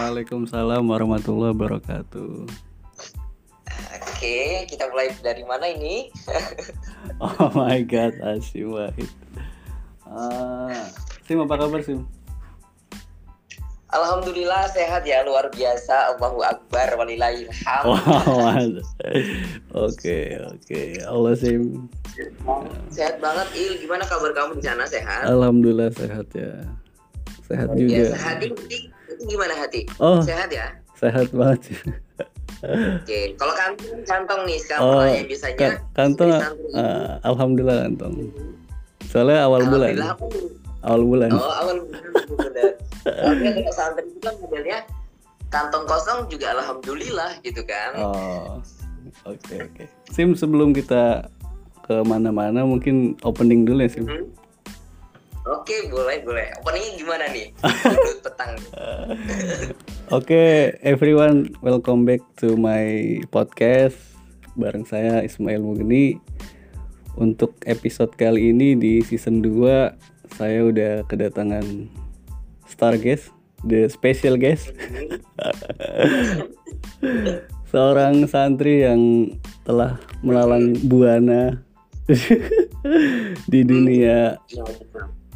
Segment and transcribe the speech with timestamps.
[0.00, 2.48] Waalaikumsalam warahmatullahi wabarakatuh.
[4.00, 6.08] Oke, kita mulai dari mana ini?
[7.20, 9.12] Oh my god, Asim Wahid.
[10.08, 10.88] Ah,
[11.28, 12.08] Sim apa kabar Sim?
[13.92, 16.16] Alhamdulillah sehat ya, luar biasa.
[16.16, 17.84] Allahu Akbar, walillahilham.
[17.84, 18.80] Wow.
[19.84, 20.82] Oke, oke.
[21.04, 21.92] Allah Sim.
[22.88, 23.84] Sehat banget, Il.
[23.84, 24.88] Gimana kabar kamu di sana?
[24.88, 25.28] Sehat?
[25.28, 26.64] Alhamdulillah sehat ya.
[27.44, 28.04] Sehat Ya, juga.
[28.16, 29.84] hati, hati, itu gimana hati?
[30.00, 30.72] Oh, Sehat ya?
[30.96, 31.78] sehat banget sih.
[32.60, 35.56] Oke, kalau kantong, kantong nih sekarang Oh, pertanyaan biasanya.
[35.56, 36.30] Ka- kantong
[36.76, 38.14] ah, alhamdulillah kantong.
[39.08, 39.96] Soalnya awal bulan.
[40.12, 40.28] Aku
[40.80, 41.30] Awal bulan.
[41.32, 42.04] Oh, awal bulan.
[43.00, 44.78] Tapi kalau santri itu kan modelnya
[45.48, 47.96] kantong kosong juga alhamdulillah gitu kan.
[47.96, 48.60] Oh.
[49.24, 49.84] Oke, oke.
[50.12, 51.32] Sim sebelum kita
[51.88, 54.04] ke mana-mana mungkin opening dulu ya Sim.
[54.04, 54.24] Hmm?
[55.50, 56.46] Oke, boleh, boleh.
[56.62, 57.50] Openingnya gimana nih?
[57.82, 58.54] Sudut petang.
[60.16, 63.98] Oke, everyone, welcome back to my podcast
[64.54, 66.22] bareng saya Ismail Mugni.
[67.18, 71.90] Untuk episode kali ini di season 2 saya udah kedatangan
[72.70, 73.34] star guest,
[73.66, 74.70] the special guest.
[77.74, 79.34] Seorang santri yang
[79.66, 81.58] telah melalang buana
[83.50, 84.38] di dunia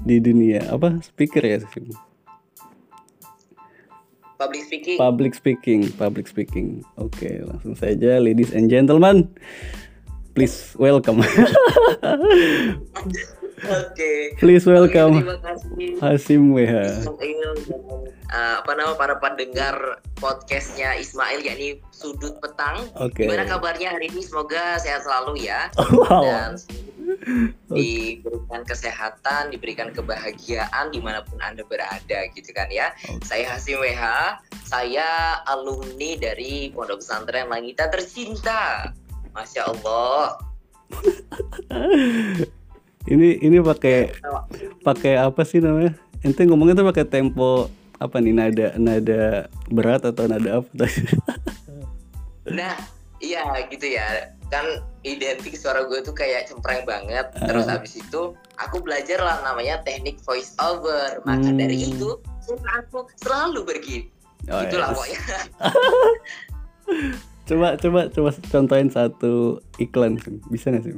[0.03, 1.95] di dunia apa speaker ya Sim?
[4.35, 4.99] Public speaking.
[4.99, 6.69] Public speaking, public speaking.
[6.99, 9.31] Oke, langsung saja, ladies and gentlemen,
[10.35, 11.23] please welcome,
[13.63, 14.35] Oke.
[14.43, 15.91] please welcome terima kasih.
[16.03, 16.75] Hasim WH.
[17.07, 17.81] Ismail dan
[18.35, 22.91] uh, apa nama para pendengar podcastnya Ismail yakni Sudut Petang.
[22.99, 23.25] Oke.
[23.25, 24.21] Gimana kabarnya hari ini?
[24.27, 25.71] Semoga sehat selalu ya.
[25.79, 26.25] Wow.
[26.27, 26.51] Dan
[27.71, 32.91] diberikan kesehatan, diberikan kebahagiaan di mana pun anda berada gitu kan ya.
[33.13, 33.23] Oke.
[33.23, 34.03] Saya Hasim WH,
[34.67, 38.91] saya alumni dari Pondok Pesantren Langitan Tercinta.
[39.35, 40.39] Masya Allah.
[43.05, 44.13] Ini ini pakai
[44.81, 45.93] pakai apa sih namanya?
[46.21, 49.23] Ente ngomongnya tuh pakai tempo apa nih nada nada
[49.69, 51.01] berat atau nada apa tadi?
[52.45, 52.77] Nah,
[53.21, 54.29] iya gitu ya.
[54.53, 54.65] Kan
[55.01, 57.25] identik suara gue tuh kayak cempreng banget.
[57.41, 57.81] Terus Ah.
[57.81, 61.25] habis itu aku belajar lah namanya teknik voice over.
[61.25, 61.57] Maka Hmm.
[61.57, 64.13] dari itu suara aku selalu begini.
[64.53, 64.97] Oh, Itulah yes.
[64.97, 65.21] pokoknya.
[67.45, 70.21] Coba coba coba contohin satu iklan.
[70.49, 70.97] Bisa nggak sih?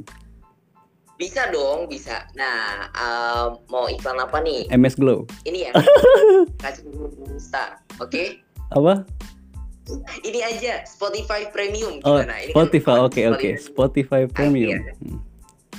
[1.17, 2.29] Bisa dong, bisa.
[2.37, 4.69] Nah, em, mau iklan apa nih?
[4.69, 5.25] MS Glow.
[5.49, 5.71] Ini ya.
[6.63, 6.85] Kasih
[7.25, 7.81] Insta.
[7.97, 8.41] Oke.
[8.69, 9.01] Apa?
[10.21, 12.37] Ini aja Spotify Premium Oh, gimana?
[12.43, 12.97] Ini kan Spotify.
[13.01, 13.49] Oke oke.
[13.57, 13.65] Spotify.
[13.65, 14.79] Spotify Premium.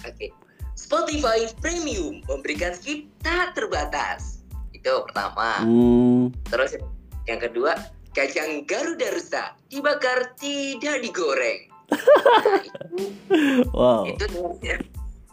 [0.02, 0.26] Oke.
[0.74, 4.42] Spotify Premium memberikan skip tak terbatas.
[4.72, 5.60] Itu pertama.
[5.62, 6.32] Hmm.
[6.48, 6.80] Terus
[7.28, 7.76] yang kedua,
[8.16, 11.68] kacang Garuda Rusa dibakar tidak digoreng.
[12.38, 14.02] Nah, itu Wow.
[14.08, 14.24] itu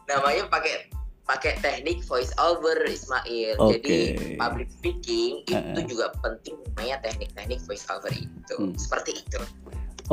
[0.10, 0.90] namanya, pakai
[1.26, 3.58] pakai teknik voice over Ismail.
[3.58, 3.82] Oke.
[3.82, 3.98] Jadi
[4.38, 8.56] public speaking itu juga penting namanya teknik-teknik voice over itu.
[8.56, 8.78] Hmm.
[8.78, 9.42] Seperti itu.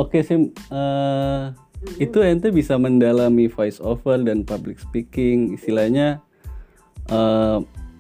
[0.01, 0.57] Oke Sim.
[0.73, 1.45] Eh,
[2.01, 5.53] itu ente bisa mendalami voice over dan public speaking.
[5.53, 6.25] Istilahnya
[7.13, 7.59] eh,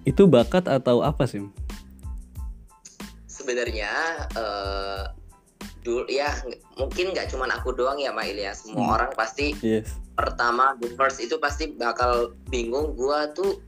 [0.09, 1.53] itu bakat atau apa Sim?
[3.43, 3.91] sebenarnya
[4.39, 5.03] eh
[5.83, 6.31] dulu ya
[6.83, 8.95] mungkin nggak cuman aku doang ya Mail ya semua Hmm.
[8.97, 9.95] orang pasti Yes.
[10.13, 13.63] pertama the first itu pasti bakal bingung gua tuh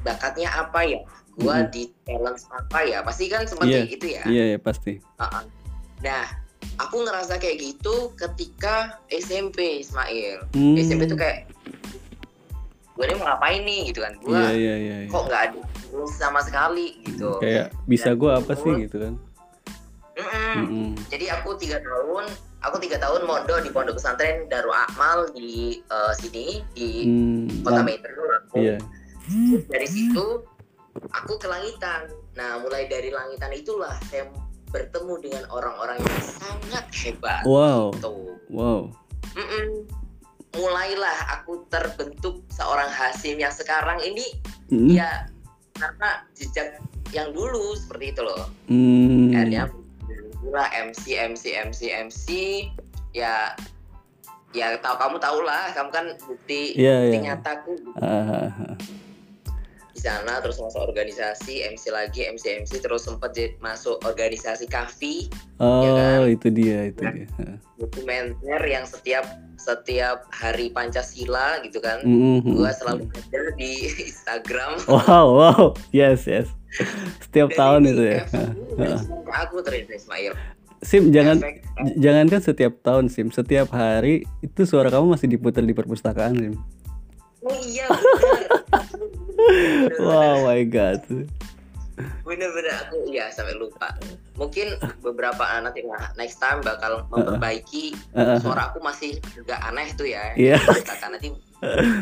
[0.00, 1.00] bakatnya apa ya
[1.34, 1.70] gua Mhm.
[1.70, 4.98] di talent apa ya pasti kan seperti Iya, itu ya Iya ya pasti.
[5.16, 5.44] Uh-uh.
[5.98, 6.26] nah
[6.76, 10.74] aku ngerasa kayak gitu ketika SMP Ismail Hmm.
[10.74, 11.46] SMP tuh kayak
[12.92, 14.96] gue ini mau ngapain nih gitu kan gua Iya iya iya.
[15.06, 15.08] iya.
[15.08, 15.60] kok nggak ada
[16.12, 19.14] sama sekali gitu Kayak bisa gua apa sih gitu kan?
[20.18, 20.54] Mm-mm.
[20.58, 20.88] Mm-mm.
[21.06, 22.26] Jadi aku tiga tahun,
[22.60, 27.80] aku tiga tahun mondok di pondok pesantren Darul Akmal di eh, sini di Hmm, kota
[27.80, 28.26] lam- Metro.
[28.52, 28.76] Iya.
[29.62, 30.42] Dari situ
[31.08, 32.10] aku ke langitan.
[32.34, 34.26] Nah mulai dari langitan itulah saya
[34.68, 37.46] bertemu dengan orang-orang yang sangat hebat.
[37.46, 37.94] Wow.
[37.94, 38.36] Tuh.
[38.50, 38.90] Wow.
[39.32, 39.86] Mm-mm.
[40.50, 44.26] Mulailah aku terbentuk seorang Hasim yang sekarang ini
[44.68, 44.92] Mm.
[44.92, 45.24] ya
[45.72, 46.76] karena jejak
[47.08, 48.52] yang dulu seperti itu loh.
[48.68, 49.32] Hmm.
[49.32, 49.48] kan
[50.40, 52.24] gula MC MC MC MC
[53.12, 53.52] ya
[54.56, 57.24] ya tahu kamu tahu lah kamu kan bukti Iya, bukti iya.
[57.32, 58.74] nyataku Ah, ah, ah.
[58.78, 58.97] bisa
[60.08, 65.28] sana terus masuk organisasi MC lagi MC MC terus sempat masuk organisasi kafi
[65.60, 66.18] oh ya kan?
[66.32, 67.12] itu dia itu Nah.
[67.12, 67.28] dia.
[67.76, 69.22] Dokumenter yang setiap
[69.54, 72.02] setiap hari Pancasila gitu kan.
[72.02, 74.82] Mm, mm, gua selalu ada di Instagram.
[74.88, 75.62] Wow wow.
[75.92, 76.48] Yes yes.
[77.22, 78.24] Setiap tahun itu ya.
[79.30, 80.32] aku ternyata Ismail.
[80.78, 81.62] Sim jangan Efek-
[81.98, 83.28] jangankan setiap tahun Sim.
[83.30, 86.54] Setiap hari itu suara kamu masih diputar di perpustakaan Sim.
[87.46, 87.86] Oh iya
[90.00, 91.02] wow my god
[92.22, 93.90] bener-bener aku ya sampai lupa
[94.38, 94.70] mungkin
[95.02, 98.38] beberapa anak yang next time bakal memperbaiki Heeh.
[98.38, 100.62] suara aku masih agak aneh tuh ya Iya.
[100.62, 101.34] Katakan nanti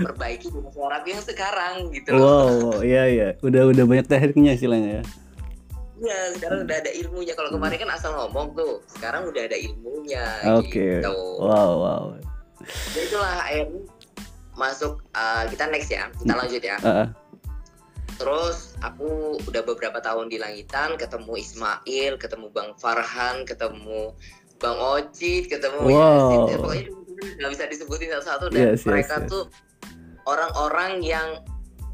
[0.04, 4.92] perbaiki suara aku yang sekarang gitu loh wow iya iya udah udah banyak tekniknya istilahnya
[5.00, 5.04] ya
[5.96, 7.32] Iya, sekarang udah ada ilmunya.
[7.32, 10.28] Kalau kemarin kan asal ngomong tuh, sekarang udah ada ilmunya.
[10.44, 11.16] oke Gitu.
[11.40, 12.02] wow wow
[12.92, 13.80] Ya itulah akhirnya
[14.60, 16.76] masuk uh, kita next ya, kita lanjut ya.
[16.84, 17.06] Heeh.
[18.16, 24.16] Terus aku udah beberapa tahun di Langitan, ketemu Ismail, ketemu Bang Farhan, ketemu
[24.56, 25.92] Bang Ocit, ketemu Wow.
[25.92, 26.40] Yasin.
[26.48, 26.84] Ya, pokoknya
[27.16, 29.28] nggak bisa disebutin satu-satu dan Yes, yes, mereka yes.
[29.28, 29.44] tuh
[30.24, 31.28] orang-orang yang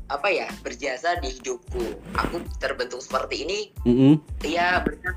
[0.06, 1.98] apa ya berjasa di hidupku.
[2.18, 4.14] Aku terbentuk seperti ini Mm-mm.
[4.44, 5.16] ya berkat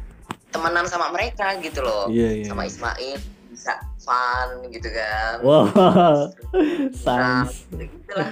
[0.56, 3.20] temenan sama mereka gitu loh iya iya sama Ismail
[3.52, 5.68] bisa fun gitu kan wow
[7.08, 7.44] Nah,
[7.76, 8.32] gitu lah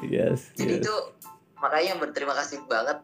[0.00, 0.88] yes jadi yes.
[0.88, 0.94] itu
[1.64, 3.00] makanya berterima kasih banget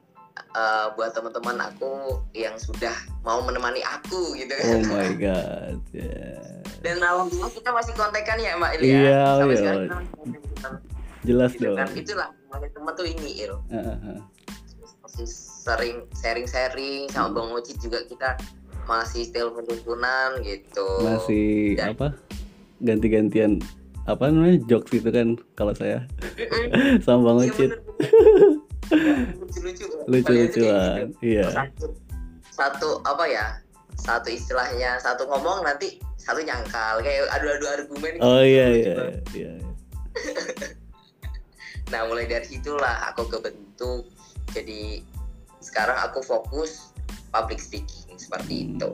[0.53, 2.93] uh, buat teman-teman aku yang sudah
[3.25, 4.53] mau menemani aku gitu.
[4.53, 6.61] Oh kan my god yeah.
[6.85, 9.61] dan alhamdulillah kita masih kontekan ya Mbak Il Iya, ya sampai iya.
[9.65, 10.05] sekarang
[10.45, 10.69] kita
[11.25, 11.77] jelas gitu dong.
[11.81, 13.53] Kan itulah teman tuh ini Il.
[13.73, 14.21] Heeh, heeh.
[15.01, 15.27] masih
[15.61, 18.37] sering sharing-sharing sama Bang Ocit juga kita
[18.85, 20.89] masih telepon teleponan gitu.
[21.01, 22.09] Masih Dan- apa?
[22.81, 23.61] Ganti-gantian
[24.15, 24.59] apa namanya?
[24.67, 26.05] Jokes itu kan kalau saya.
[27.05, 27.79] Sama bang Iya, bener.
[29.39, 31.47] lucu-lucu lucu-lucuan iya.
[31.47, 31.95] satu,
[32.51, 33.47] satu apa ya
[33.95, 36.99] satu istilahnya satu ngomong nanti satu nyangkal.
[36.99, 38.27] Kayak adu-adu argumen gitu.
[38.27, 39.25] oh iya Lucu iya banget.
[39.39, 39.53] iya
[41.95, 44.11] nah mulai dari situlah aku kebentuk.
[44.51, 45.07] Jadi
[45.63, 46.91] sekarang aku fokus
[47.31, 48.91] public speaking seperti itu.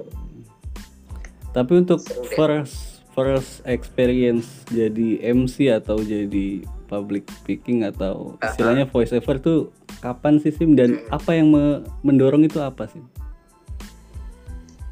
[1.56, 8.46] Tapi untuk Seru first first experience jadi MC atau jadi public speaking atau Uh-huh.
[8.46, 11.16] istilahnya voice over tuh kapan sih Sim dan Hmm.
[11.16, 13.00] apa yang me- mendorong itu apa sih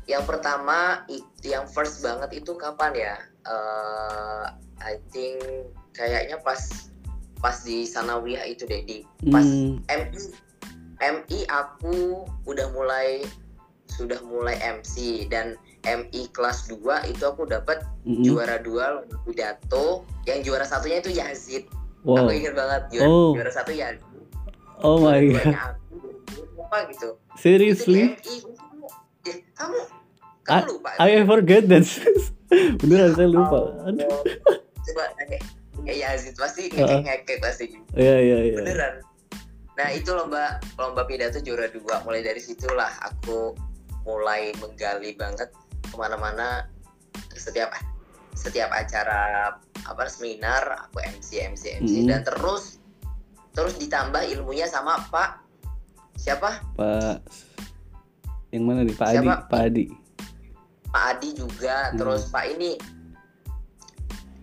[0.05, 1.05] yang pertama
[1.41, 4.45] yang first banget itu kapan ya Eh,
[4.81, 5.37] I think
[5.93, 6.89] kayaknya pas
[7.37, 10.25] pas di sanawiyah itu deh di pas Hmm, MI
[10.97, 13.21] MI aku udah mulai
[13.85, 16.81] sudah mulai MC dan MI kelas 2
[17.13, 18.25] itu aku dapat mm-mm.
[18.25, 21.69] juara dua pidato yang juara satunya itu Yazid.
[22.05, 22.25] Wow.
[22.25, 23.33] Aku ingat banget juara, Oh.
[23.37, 24.05] juara satu Yazid.
[24.81, 25.53] Oh my god.
[25.53, 25.97] aku
[26.65, 27.09] apa gitu.
[27.15, 28.37] Itu seriously MI
[29.25, 29.79] eh, kamu
[30.45, 30.89] kamu I- lupa?
[30.99, 31.85] I forget that.
[32.81, 33.59] Beneran saya lupa.
[33.85, 33.93] Oh,
[34.85, 35.43] coba kayak
[35.85, 37.01] kayak Yazid pasti Uh-uh.
[37.01, 37.77] ngekek pasti.
[37.93, 38.57] Iya iya iya.
[38.57, 38.95] Beneran.
[39.75, 42.05] Nah itu lomba lomba pidato juara dua.
[42.05, 43.53] Mulai dari situlah aku
[44.05, 45.49] mulai menggali banget
[45.95, 46.67] ke mana-mana
[47.33, 47.71] setiap
[48.35, 49.55] setiap acara
[49.85, 52.09] apa seminar aku MC MC MC Mhm.
[52.11, 52.83] dan terus
[53.55, 55.39] terus ditambah ilmunya sama Pak
[56.19, 57.23] siapa Pak
[58.51, 59.35] yang mana nih Pak Adi Siapa?
[59.47, 59.85] Pak Adi
[60.91, 61.97] Pak Adi juga Hmm.
[61.97, 62.71] terus Pak ini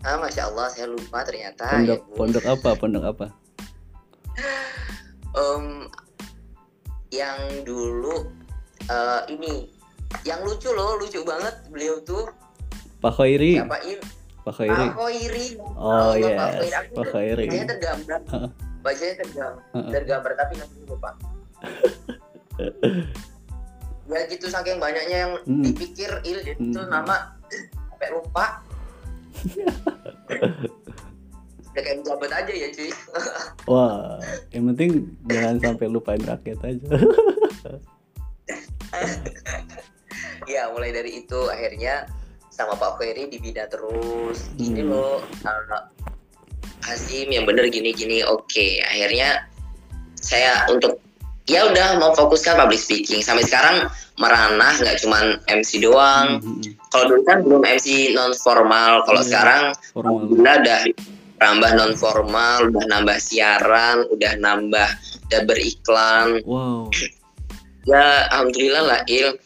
[0.02, 2.16] ah masya Allah saya lupa ternyata pondok ya, Bu.
[2.16, 3.26] pondok apa pondok apa
[5.32, 5.88] Em,
[7.10, 8.28] yang dulu
[8.84, 9.72] eh, ini
[10.24, 12.30] yang lucu loh lucu banget beliau tuh.
[13.00, 13.58] Pak Khairi.
[13.58, 13.78] Siapa?
[13.82, 13.96] Ini
[14.42, 14.86] Pak Khairi.
[14.90, 16.34] Pak Khoiri oh Allah, yes.
[16.34, 16.70] Pak Khoiri.
[16.74, 17.46] Aku Pak Khairi.
[17.46, 18.20] Wajahnya tergambar.
[18.28, 18.52] Heeh.
[18.82, 19.62] wajahnya tergambar
[19.94, 21.10] tergambar tapi nggak lupa
[24.12, 25.62] ya gitu saking banyaknya yang Hmm.
[25.62, 26.90] dipikir il itu Hmm.
[26.90, 27.38] nama
[27.88, 28.46] sampai lupa.
[31.72, 32.92] Udah kayak jabat aja ya cuy.
[33.72, 34.18] Wah
[34.50, 34.90] yang penting
[35.30, 36.88] jangan sampai lupain rakyat aja
[40.52, 42.04] ya mulai dari itu akhirnya
[42.52, 44.52] sama Pak Ferry dibina terus.
[44.60, 44.92] Ini Hmm.
[44.92, 45.84] loh uh,
[46.82, 48.68] Hasim yang bener gini-gini oke.
[48.84, 49.46] Akhirnya
[50.18, 50.98] saya untuk
[51.46, 53.22] ya udah mau fokuskan public speaking.
[53.24, 56.42] Sampai sekarang meranah nggak cuman MC doang.
[56.42, 59.28] Hmm, hmm, kalau dulu kan belum MC non formal kalau Iya.
[59.30, 59.64] sekarang
[59.96, 60.80] alhamdulillah udah
[61.42, 64.90] nambah non formal udah nambah siaran udah nambah
[65.30, 66.42] udah beriklan.
[66.44, 66.90] Wow.
[67.86, 69.38] Ya alhamdulillah lah Il.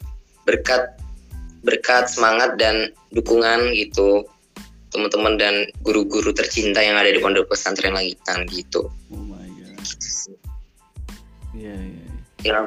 [0.46, 0.95] Berkat
[1.66, 4.24] berkat semangat dan dukungan gitu
[4.94, 9.82] teman-teman dan guru-guru tercinta yang ada di pondok pesantren langitan gitu oh my god
[11.56, 12.04] Iya, iya.
[12.44, 12.52] iya.
[12.52, 12.60] Ya.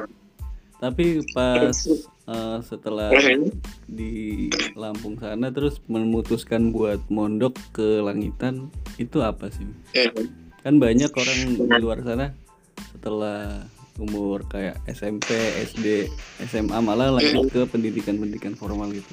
[0.79, 1.75] Tapi pas
[2.33, 3.53] eh, setelah Mhm.
[3.85, 4.13] di
[4.73, 9.67] Lampung sana terus memutuskan buat mondok ke Langitan itu apa sih?
[9.93, 10.25] Mhm.
[10.59, 12.35] Kan banyak orang di luar sana
[12.95, 13.63] setelah
[13.99, 15.35] umur kayak SMP,
[15.67, 16.07] SD,
[16.47, 19.11] SMA malah lanjut ke pendidikan-pendidikan formal gitu.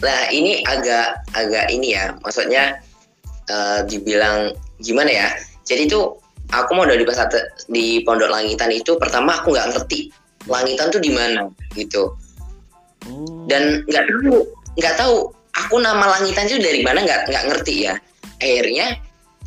[0.00, 2.80] Nah ini agak agak ini ya, maksudnya
[3.48, 5.28] eh, dibilang gimana ya?
[5.68, 6.16] Jadi tuh
[6.50, 7.20] aku mau dari pas
[7.68, 10.08] di Pondok Langitan itu pertama aku nggak ngerti
[10.46, 12.16] Langitan tuh di mana gitu,
[13.06, 13.46] Oh.
[13.46, 14.42] dan nggak tahu
[14.78, 15.14] nggak tahu
[15.54, 17.94] aku nama Langitan itu dari mana nggak nggak ngerti ya.
[18.42, 18.98] Akhirnya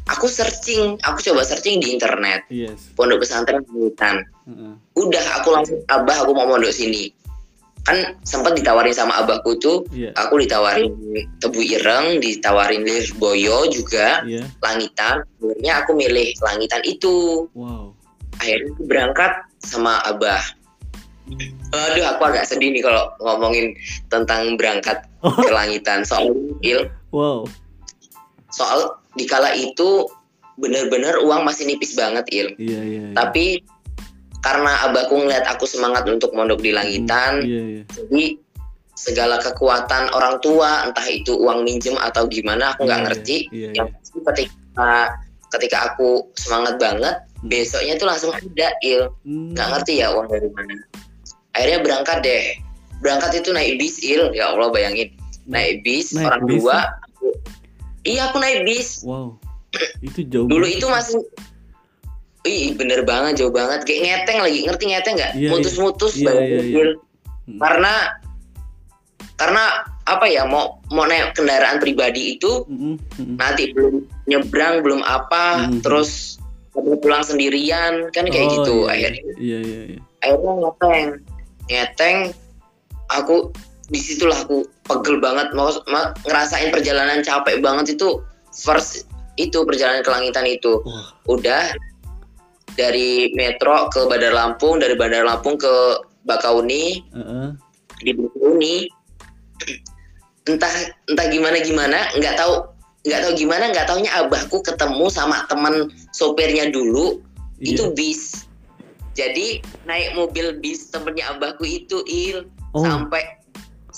[0.10, 2.90] aku searching, aku coba searching di internet Yes.
[2.98, 4.26] Pondok Pesantren Langitan.
[4.50, 4.74] Heeh.
[4.98, 7.14] Udah aku langsung abah aku mau mondok sini.
[7.80, 10.12] Kan sempat ditawarin sama abahku tuh Iya.
[10.14, 10.92] aku ditawarin
[11.40, 14.44] tebu ireng, ditawarin lirboyo juga, Iya.
[14.60, 15.24] langitan.
[15.40, 17.48] Akhirnya aku milih langitan itu.
[17.56, 17.96] Wow.
[18.38, 19.32] Akhirnya aku berangkat
[19.64, 20.44] sama abah.
[21.70, 23.78] Aduh, aku agak sedih nih kalau ngomongin
[24.10, 25.06] tentang berangkat
[25.46, 26.02] ke langitan.
[26.04, 27.46] Soal il, Wow.
[28.50, 30.06] soal dikala itu
[30.60, 32.48] bener-bener uang masih nipis banget il.
[32.60, 33.02] Iya, iya.
[33.10, 33.16] iya.
[33.16, 33.64] Tapi
[34.40, 37.84] karena abahku ngeliat aku semangat untuk mondok di langitan, Iya, iya.
[37.88, 38.24] jadi
[38.96, 43.68] segala kekuatan orang tua entah itu uang minjem atau gimana aku nggak Iya, ngerti Iya,
[43.72, 43.78] iya.
[43.80, 44.92] yang pasti ketika
[45.56, 47.16] ketika aku semangat banget
[47.48, 49.56] besoknya tuh langsung ada il Hmm.
[49.56, 50.76] nggak ngerti ya uang dari mana
[51.56, 52.44] akhirnya berangkat deh
[53.00, 55.08] berangkat itu naik bis il ya allah bayangin
[55.48, 57.40] naik bis Naik orang bis, dua aku-
[58.04, 59.36] iya aku naik bis Wow.
[60.02, 60.46] Itu jauh.
[60.46, 60.94] dulu banget itu sih.
[60.94, 61.20] masih
[62.42, 65.50] Ih bener banget jauh banget kayak ngeteng lagi ngerti ngeteng nggak Iya, iya.
[65.52, 66.78] mutus-mutus banget, iya, iya.
[66.80, 66.90] Il.
[67.46, 67.60] Hmm.
[67.60, 67.94] karena
[69.36, 69.64] karena
[70.04, 72.96] apa ya mau mau naik kendaraan pribadi itu mm-mm.
[73.36, 75.82] nanti belum nyebrang belum apa Mhm.
[75.82, 76.40] terus
[76.72, 80.00] mau pulang sendirian kan kayak Oh, gitu iya, akhirnya Iya, iya, iya.
[80.20, 81.00] akhirnya ngeteng
[81.68, 82.18] ngeteng
[83.10, 83.36] aku
[83.90, 88.22] di situlah aku pegel banget mau ma- ngerasain perjalanan capek banget itu
[88.54, 89.10] first
[89.42, 91.10] itu perjalanan ke langitan itu Wah.
[91.26, 91.74] udah
[92.78, 95.74] dari metro ke Bandar Lampung dari Bandar Lampung ke
[96.24, 97.50] Bakauni Heeh.
[98.06, 98.76] di Bakauni
[100.46, 100.74] entah
[101.10, 102.54] entah gimana gimana nggak tahu
[103.06, 107.22] nggak tahu gimana nggak taunya abahku ketemu sama teman sopirnya dulu
[107.60, 107.76] Iya.
[107.76, 108.48] itu bis
[109.20, 112.86] jadi naik mobil bis temennya abahku itu il Oh.
[112.86, 113.26] sampai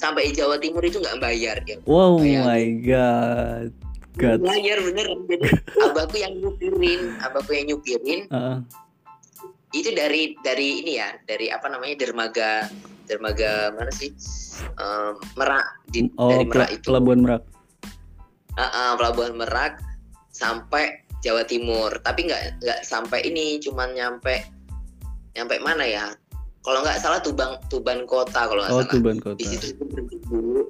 [0.01, 2.41] sampai Jawa Timur itu nggak bayar ya Wow, Bayangin.
[2.43, 3.70] my god.
[4.17, 4.43] God.
[4.43, 5.48] bayar bener jadi
[5.88, 8.58] abahku yang nyupirin abahku yang nyupirin Heeh.
[9.72, 12.67] itu dari dari ini ya dari apa namanya dermaga
[13.08, 14.12] dermaga mana sih
[14.62, 17.43] Em, Merak di, Oh, dari Merak itu Pelabuhan Merak.
[18.53, 19.79] Ah, ah, pelabuhan Merak
[20.29, 24.43] sampai Jawa Timur tapi nggak nggak sampai ini cuman nyampe
[25.34, 26.05] nyampe mana ya
[26.62, 29.38] kalau nggak salah Tuban Tuban Kota kalau nggak Oh, salah Tuban Kota.
[29.38, 30.15] di situ aku berhenti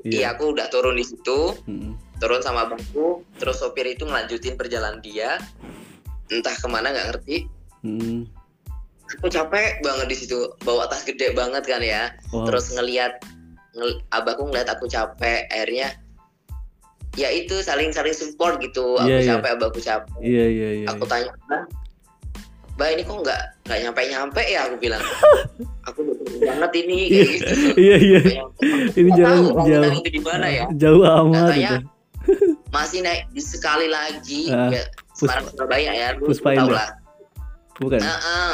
[0.02, 0.10] Iya.
[0.10, 1.94] iya aku udah turun di situ Mm-mm.
[2.18, 5.38] turun sama abangku terus sopir itu ngelanjutin perjalanan dia
[6.28, 7.38] entah ke mana nggak ngerti
[7.82, 8.30] Mm.
[9.12, 12.48] aku capek banget di situ bawa tas gede banget kan ya Wow.
[12.48, 13.20] terus ngelihat
[13.72, 15.92] ngel, abahku ngeliat aku capek akhirnya
[17.14, 19.30] ya itu saling saling support gitu aku Iya, iya.
[19.36, 20.88] capek abahku capek Iya, iya, iya.
[20.88, 21.30] aku tanya
[22.80, 25.04] bah ini kok nggak nggak nyampe nyampe ya aku bilang
[25.90, 26.00] aku
[26.42, 28.20] banget ini kayak gitu Iya, iya.
[28.96, 29.94] Ini jalan tahu jauh.
[30.02, 31.78] Itu di mana ya Jauh amat Katanya, itu.
[32.76, 34.84] masih naik sekali lagi Ah, ya,
[35.18, 36.90] Semarang Surabaya ya lu tahu lah
[37.82, 37.98] Bukan.
[37.98, 38.54] Nah, ah.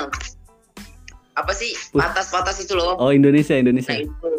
[1.35, 3.91] apa sih patas-patas itu loh Oh, Indonesia, Indonesia.
[3.91, 4.29] Nah itu,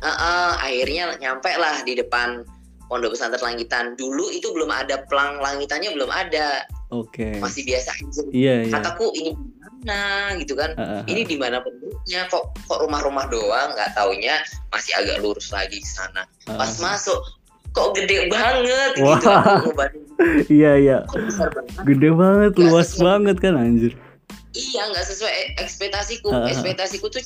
[0.00, 2.40] Heeh, akhirnya nyampe lah di depan
[2.88, 3.94] Pondok Pesantren Langitan.
[3.94, 7.38] Dulu itu belum ada pelang langitannya belum ada, Oke.
[7.38, 8.22] masih biasa aja.
[8.28, 8.72] Iya, iya.
[8.72, 9.46] Kataku ini di
[9.80, 10.00] mana
[10.36, 10.70] gitu kan?
[10.74, 12.26] Ah, ah, Ini di mana penduduknya?
[12.26, 13.70] Kok kok rumah-rumah doang?
[13.72, 16.26] Nggak taunya masih agak lurus lagi ke sana.
[16.46, 16.58] ah.
[16.58, 17.18] Pas masuk,
[17.70, 19.16] kok gede banget Wah.
[19.16, 19.26] gitu.
[19.28, 20.04] Aku ngebanding,
[20.58, 20.96] Iya, iya.
[21.04, 21.72] kok besar banget?
[21.86, 23.04] Gede banget, Nggak luas sesuai.
[23.06, 23.92] banget kan anjir.
[24.50, 26.28] Iya, nggak sesuai e- ekspektasiku.
[26.28, 26.50] Ah, ah.
[26.50, 27.22] Ekspektasiku tuh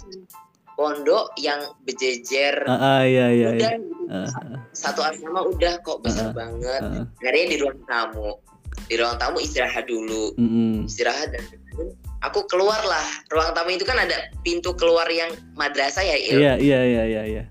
[0.75, 2.67] pondok yang berjejer.
[2.67, 3.71] Ah, ah, iya, iya, iya.
[4.05, 4.29] Ah,
[4.71, 6.81] satu asrama udah kok besar Ah, banget.
[6.83, 7.05] ah.
[7.17, 8.37] akhirnya di ruang tamu
[8.85, 10.85] di ruang tamu istirahat dulu Mm-mm.
[10.85, 11.45] istirahat dan
[12.21, 16.17] aku keluar lah ruang tamu itu kan ada pintu keluar yang madrasah ya.
[16.17, 17.45] Iya, iya, iya, iya, iya.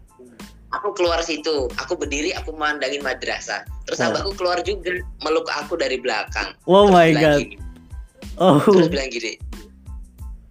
[0.73, 4.09] aku keluar situ aku berdiri aku mandangin madrasah terus Oh.
[4.09, 4.89] abahku keluar juga
[5.21, 7.39] meluk aku dari belakang Oh Terus my god.
[7.41, 7.55] gini,
[8.41, 8.57] Oh.
[8.57, 9.37] terus bilang gini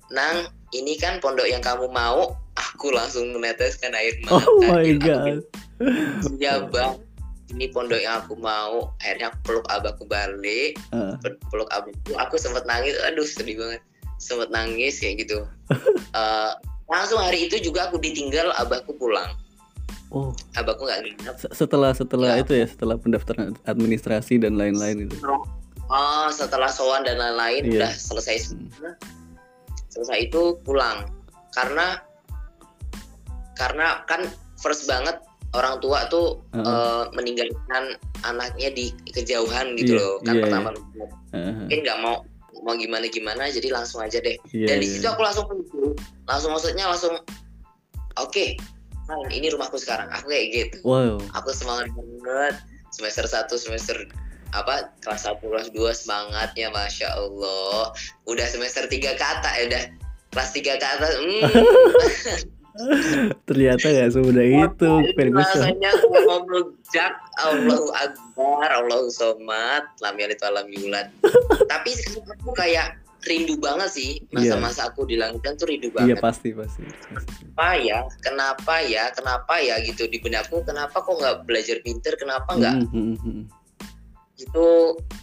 [0.09, 4.85] nang ini kan pondok yang kamu mau aku langsung meneteskan air mata Oh my.
[4.85, 5.39] Aku god.
[6.39, 6.95] iya bang
[7.53, 8.91] ini pondok yang aku mau.
[8.99, 10.81] Akhirnya aku peluk abahku balik.
[10.91, 11.15] Ah,
[11.49, 12.13] peluk abahku.
[12.17, 12.97] Aku sempat nangis.
[13.05, 13.81] Aduh sedih banget.
[14.17, 15.45] Sempet nangis kayak gitu.
[16.13, 16.51] Eh,
[16.87, 19.33] langsung hari itu juga aku ditinggal abahku pulang.
[20.13, 21.35] Oh, abahku nggak nginep.
[21.41, 22.45] Se- setelah setelah Ya.
[22.45, 25.17] itu ya, setelah pendaftaran administrasi dan lain-lain itu.
[25.89, 27.73] oh setelah sowan dan lain-lain Iya.
[27.81, 28.93] udah selesai semua.
[29.89, 31.09] Selesai itu pulang.
[31.53, 31.97] Karena
[33.57, 34.29] karena kan
[34.61, 35.17] first banget
[35.53, 36.65] orang tua tuh Heeh.
[36.65, 37.85] eh, meninggalkan
[38.25, 40.69] anaknya di kejauhan gitu Iya, loh kan iya, pertama
[41.33, 42.17] Heeh, mungkin nggak mau
[42.63, 44.39] mau gimana gimana jadi langsung aja deh.
[44.55, 44.95] Iya, dan di iya.
[45.03, 45.47] situ aku langsung
[46.31, 47.19] langsung maksudnya langsung
[48.17, 48.47] oke
[49.03, 50.07] fine, ini rumahku sekarang.
[50.15, 50.77] Aku kayak gitu.
[50.87, 51.19] Wow.
[51.35, 52.55] aku semangat banget.
[52.93, 53.97] Semester 1 semester
[54.53, 57.91] apa kelas 1 kelas 2 semangatnya masya Allah.
[58.29, 59.83] Udah semester 3 ke atas ya udah
[60.33, 61.45] kelas 3 ke atas hmm,
[63.49, 65.61] Ternyata nggak semudah itu, Ferguson.
[65.61, 65.91] rasanya
[66.25, 67.13] mau melejak
[67.45, 71.13] Allahu Akbar Allahu Somad lam yalid wa lam yulad
[71.73, 71.93] tapi
[72.41, 74.11] aku kayak rindu banget sih.
[74.35, 76.27] Masa-masa aku di Langgan tuh rindu Iya banget.
[76.27, 76.83] pasti pasti.
[77.15, 77.87] pasti.
[77.87, 78.03] ya?
[78.19, 79.15] Kenapa ya?
[79.15, 82.19] Kenapa ya gitu di benakku kenapa kok nggak belajar pinter?
[82.19, 82.91] Kenapa nggak?
[82.91, 83.47] Mm,
[84.43, 84.67] itu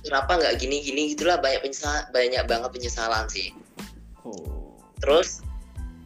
[0.08, 3.51] kenapa nggak gini gini gitulah banyak penyesal banyak banget penyesalan sih.
[4.24, 4.79] Oh.
[5.00, 5.39] terus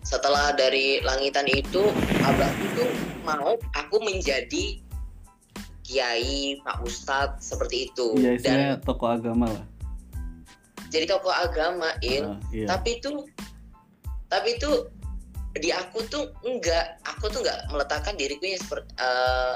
[0.04, 1.88] setelah dari langitan itu
[2.22, 2.90] abahku tuh
[3.24, 4.78] mau aku menjadi
[5.82, 9.66] kiai pak ustadz seperti itu Iya, dan tokoh agama lah.
[10.88, 12.68] jadi tokoh agama in Ah, iya.
[12.68, 13.12] tapi itu
[14.28, 14.88] tapi itu
[15.54, 19.56] di aku tuh enggak aku tuh enggak meletakkan diriku yang seperti eh,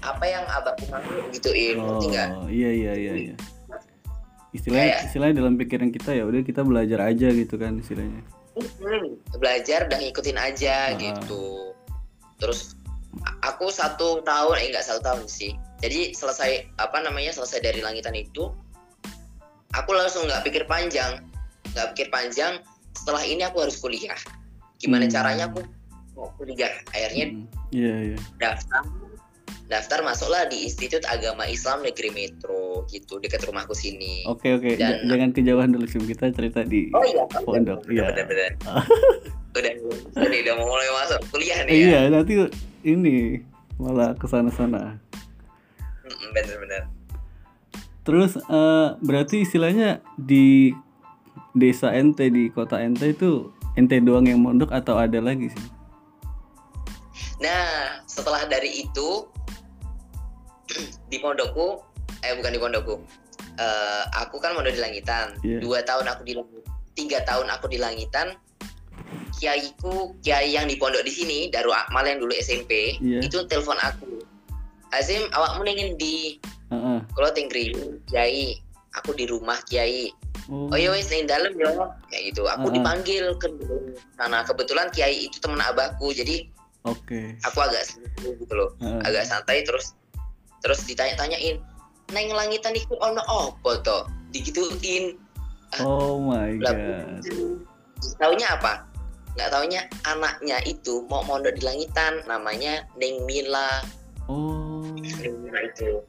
[0.00, 3.34] apa yang abahku mau gitu in Oh, ngerti nggak iya iya iya iya.
[4.50, 8.18] Istilahnya Kayak- istilahnya dalam pikiran kita ya udah kita belajar aja gitu kan istilahnya.
[8.58, 10.98] Hmm, belajar dan ngikutin aja Ah.
[10.98, 11.70] gitu.
[12.42, 12.74] Terus
[13.42, 15.54] aku satu tahun eh enggak satu tahun sih.
[15.80, 18.50] Jadi selesai apa namanya selesai dari langitan itu
[19.72, 21.22] aku langsung nggak pikir panjang.
[21.72, 22.58] Nggak pikir panjang
[22.92, 24.18] setelah ini aku harus kuliah.
[24.82, 25.14] Gimana Hmm.
[25.14, 25.62] caranya aku
[26.18, 26.72] mau kuliah?
[26.90, 28.18] Akhirnya Mm, Iya iya.
[28.42, 28.82] daftar
[29.70, 34.74] daftar masuklah di Institut Agama Islam Negeri Metro gitu dekat rumahku sini Oke oke.
[34.74, 36.02] Dan- jangan kejauhan dulu Sim.
[36.02, 37.86] Kita cerita di oh iya pondok.
[37.86, 38.10] Iya.
[38.10, 38.50] benar-benar
[39.50, 39.72] udah
[40.16, 42.34] udah udah mau mulai masuk kuliah nih ya Iya nanti
[42.82, 43.38] ini
[43.76, 44.98] malah ke sana sana.
[46.02, 46.84] Mm-mm, bener-bener
[48.00, 50.74] Terus eh, berarti istilahnya di
[51.52, 55.66] desa ente di kota ente itu ente doang yang mondok atau ada lagi sih?
[57.36, 59.24] nah setelah dari itu
[61.06, 61.80] di pondokku
[62.22, 62.96] eh bukan di pondokku
[63.60, 65.60] Eh, aku kan mondok di langitan Iya.
[65.60, 66.32] dua tahun aku di
[66.96, 68.32] tiga tahun aku di langitan
[69.36, 73.20] kiaiku kiai yang di pondok di sini Daru Akmal yang dulu SMP Iya.
[73.20, 74.20] itu telepon aku
[74.90, 76.40] Azim awakmu nengin di
[76.72, 76.98] Heeh.
[77.12, 77.74] kalau tinggi
[78.08, 78.56] kiai
[78.96, 80.08] aku di rumah kiai
[80.50, 81.70] Oh, oh iya wes neng dalam ya
[82.10, 82.74] kayak gitu aku Ah.
[82.74, 83.46] dipanggil ke
[84.18, 86.42] sana kebetulan kiai itu teman abahku jadi
[86.82, 87.38] Oke.
[87.44, 88.98] aku agak santai gitu loh Heeh.
[89.04, 89.94] agak santai terus
[90.60, 91.60] terus ditanya-tanyain
[92.10, 93.98] neng langitan iku ono apa to
[94.34, 95.18] digituin.
[95.78, 97.22] Oh my god.
[98.18, 98.86] taunya apa?
[99.38, 103.78] Nggak taunya anaknya itu mau mondok di langitan namanya Neng Mila.
[104.26, 104.82] Oh.
[104.98, 106.02] Neng Mila itu.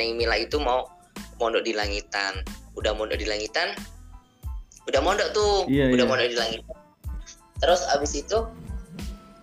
[0.00, 0.88] Neng Mila itu mau
[1.36, 2.40] mondok di langitan.
[2.72, 3.76] Udah mondok di langitan
[4.90, 6.10] udah mondok tuh Iya, udah iya.
[6.10, 6.76] mondok di langitan.
[7.62, 8.38] Terus abis itu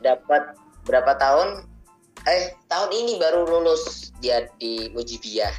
[0.03, 1.68] dapat berapa tahun
[2.27, 5.53] eh tahun ini baru lulus dia di Mujibiyah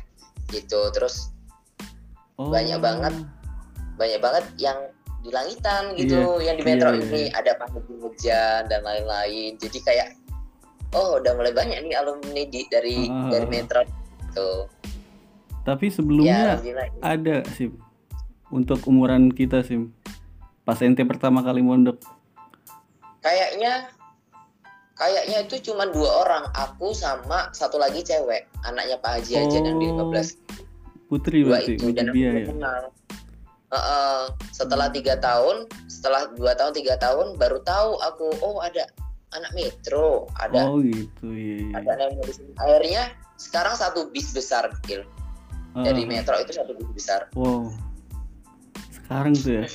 [0.53, 1.31] gitu terus
[2.41, 2.49] Oh.
[2.49, 3.15] Banyak banget.
[4.01, 4.81] banyak banget yang
[5.21, 9.79] di langitan gitu yang di iya, metro iya, ini ada pandemi hujan dan lain-lain jadi
[9.85, 10.09] kayak
[10.97, 13.29] oh udah mulai banyak nih alumni di dari Ah.
[13.29, 13.85] dari metro
[14.33, 14.65] tuh
[15.69, 17.69] Tapi ya sebelumnya alhamdulillah ada sih
[18.49, 19.85] untuk umuran kita sih.
[20.65, 22.01] Pas ente pertama kali mondok.
[23.21, 23.93] kayaknya
[25.01, 29.81] kayaknya itu cuma dua orang aku sama satu lagi cewek anaknya Pak Haji aja yang
[29.81, 30.37] di Oh, 15
[31.09, 32.45] Putri dua berarti, itu dan aku ya.
[32.47, 32.83] kenal
[33.71, 38.85] Heeh, setelah tiga tahun setelah dua tahun tiga tahun baru tahu aku oh ada
[39.31, 41.79] anak metro ada Oh gitu iya.
[41.79, 42.51] ada anak yang di sini.
[42.59, 43.03] akhirnya
[43.39, 45.07] sekarang satu bis besar Gil.
[45.73, 47.71] dari Ah, metro itu satu bis besar Wow.
[48.91, 49.67] Sekarang tuh ya.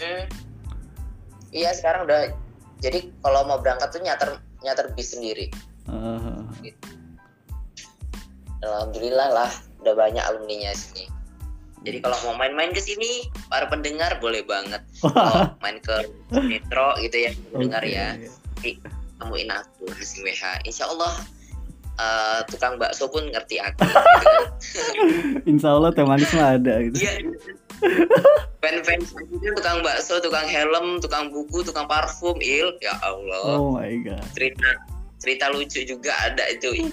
[1.49, 2.31] Iya sekarang udah
[2.79, 5.53] jadi kalau mau berangkat tuh nyater nyater bis sendiri.
[5.85, 6.41] Ah,
[8.65, 9.51] alhamdulillah lah
[9.85, 11.05] udah banyak alumninya sini.
[11.85, 14.81] Jadi kalau mau main-main ke sini para pendengar boleh banget.
[15.05, 16.09] Kalau main ke
[16.41, 18.07] metro gitu ya pendengar Oke, ya.
[18.65, 18.89] Iya.
[19.21, 21.13] temuin aku Hasim WH insya Allah
[22.01, 23.85] eh, tukang bakso pun ngerti aku.
[24.65, 25.45] Gitu.
[25.45, 26.97] Insya Allah teh manis mah ada gitu.
[26.97, 27.21] Iya,
[28.59, 33.77] fans-fans aku kan tukang bakso tukang helm tukang buku tukang parfum il ya Allah Oh
[33.77, 34.23] my god.
[34.33, 34.67] cerita
[35.21, 36.91] cerita lucu juga ada itu Ih,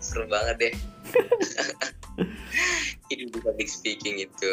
[0.00, 0.74] seru banget deh
[3.12, 4.50] ini di public speaking itu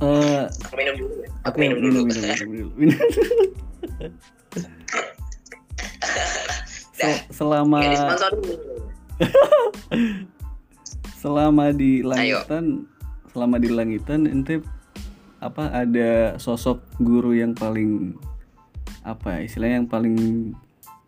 [0.00, 2.70] Eh, aku minum dulu ya aku Oke, minum dulu minum, minum, minum.
[2.76, 2.98] Minum.
[6.96, 7.16] Dah.
[7.16, 7.78] Se- selama
[11.20, 12.88] selama di langitan
[13.30, 14.60] selama di langitan ente
[15.40, 18.12] apa ada sosok guru yang paling
[19.00, 20.16] apa ya, istilahnya yang paling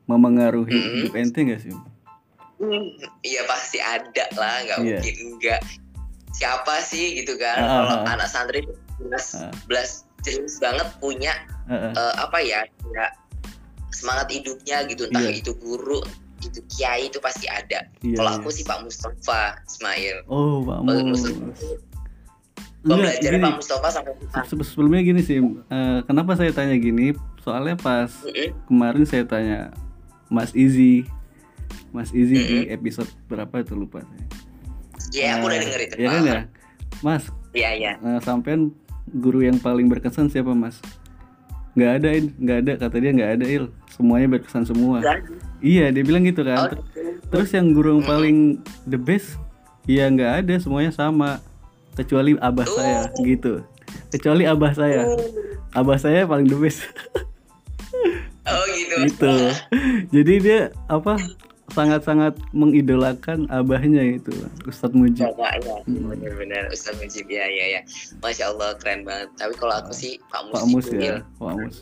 [0.06, 0.94] memengaruhi Mm-mm.
[1.04, 1.74] hidup ente gak sih?
[3.22, 4.98] Iya pasti ada lah, nggak Iya.
[5.02, 5.60] mungkin enggak.
[6.32, 7.58] Siapa sih gitu kan?
[7.60, 8.12] Ah, Kalau ah, ah.
[8.16, 8.64] anak santri
[8.96, 9.52] jelas, Ah.
[9.68, 9.90] jelas,
[10.22, 11.34] jelas banget punya
[11.68, 11.92] Heeh.
[11.92, 12.62] eh, apa ya,
[12.94, 13.06] ya
[13.92, 15.10] semangat hidupnya gitu.
[15.10, 15.42] Entah Iya.
[15.42, 16.00] itu guru,
[16.40, 17.84] itu kiai itu pasti ada.
[18.00, 18.38] Iya, Kalau iya.
[18.40, 20.24] aku sih Pak Mustafa Ismail.
[20.30, 20.78] Oh, Pak.
[20.86, 21.52] Mustafa,
[22.82, 27.14] Enggak, Pembelajaran gini, Pak Mustafa sampai se- sebelumnya gini sih, eh, kenapa saya tanya gini?
[27.38, 28.50] Soalnya pas Mm-mm.
[28.66, 29.70] kemarin saya tanya
[30.26, 31.06] Mas Izzy,
[31.90, 34.26] Mas Izzy di episode berapa itu lupa saya.
[35.12, 35.94] Iya, aku udah Eh, denger itu.
[35.96, 36.40] Iya kan ya,
[37.00, 37.22] Mas.
[37.52, 37.92] Iya, iya.
[37.96, 38.74] eh, sampean
[39.12, 40.82] guru yang paling berkesan siapa Mas?
[41.72, 43.64] Nggak ada, nggak ada kata dia nggak ada Il.
[43.88, 44.98] Semuanya berkesan semua.
[44.98, 45.22] Dan-
[45.60, 46.58] Iya, dia bilang gitu kan.
[46.58, 46.82] Oh, Ter-
[47.30, 48.36] Terus yang guru yang paling
[48.84, 49.38] the best,
[49.84, 51.38] ya nggak ada, semuanya sama.
[51.92, 52.74] Kecuali abah Oh.
[52.74, 53.60] saya, gitu.
[54.08, 55.04] Kecuali abah saya,
[55.72, 56.84] abah saya paling the best.
[58.42, 58.94] Oh gitu.
[59.06, 59.34] gitu.
[60.10, 61.14] Jadi dia apa?
[61.72, 64.28] Sangat-sangat mengidolakan abahnya itu,
[64.64, 65.24] Ustadz Mujib.
[65.32, 66.10] Bapaknya, Hmm.
[66.10, 67.80] benar-benar Ustaz Mujib ya ya ya.
[68.20, 69.32] Masya Allah keren banget.
[69.36, 71.76] Tapi kalau aku sih Pak Mus, Pak Mus ya, Pak Mus.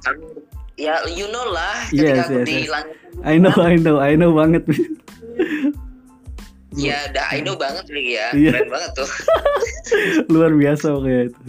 [0.00, 0.40] Kamu-
[0.74, 2.66] ya you know lah Yes, ketika aku yes, di yes.
[2.66, 4.64] langit I know, I know, I know banget.
[6.76, 8.50] ya udah I know banget Li, ya Iya.
[8.52, 9.08] keren banget tuh
[10.32, 11.40] Luar biasa pokoknya itu.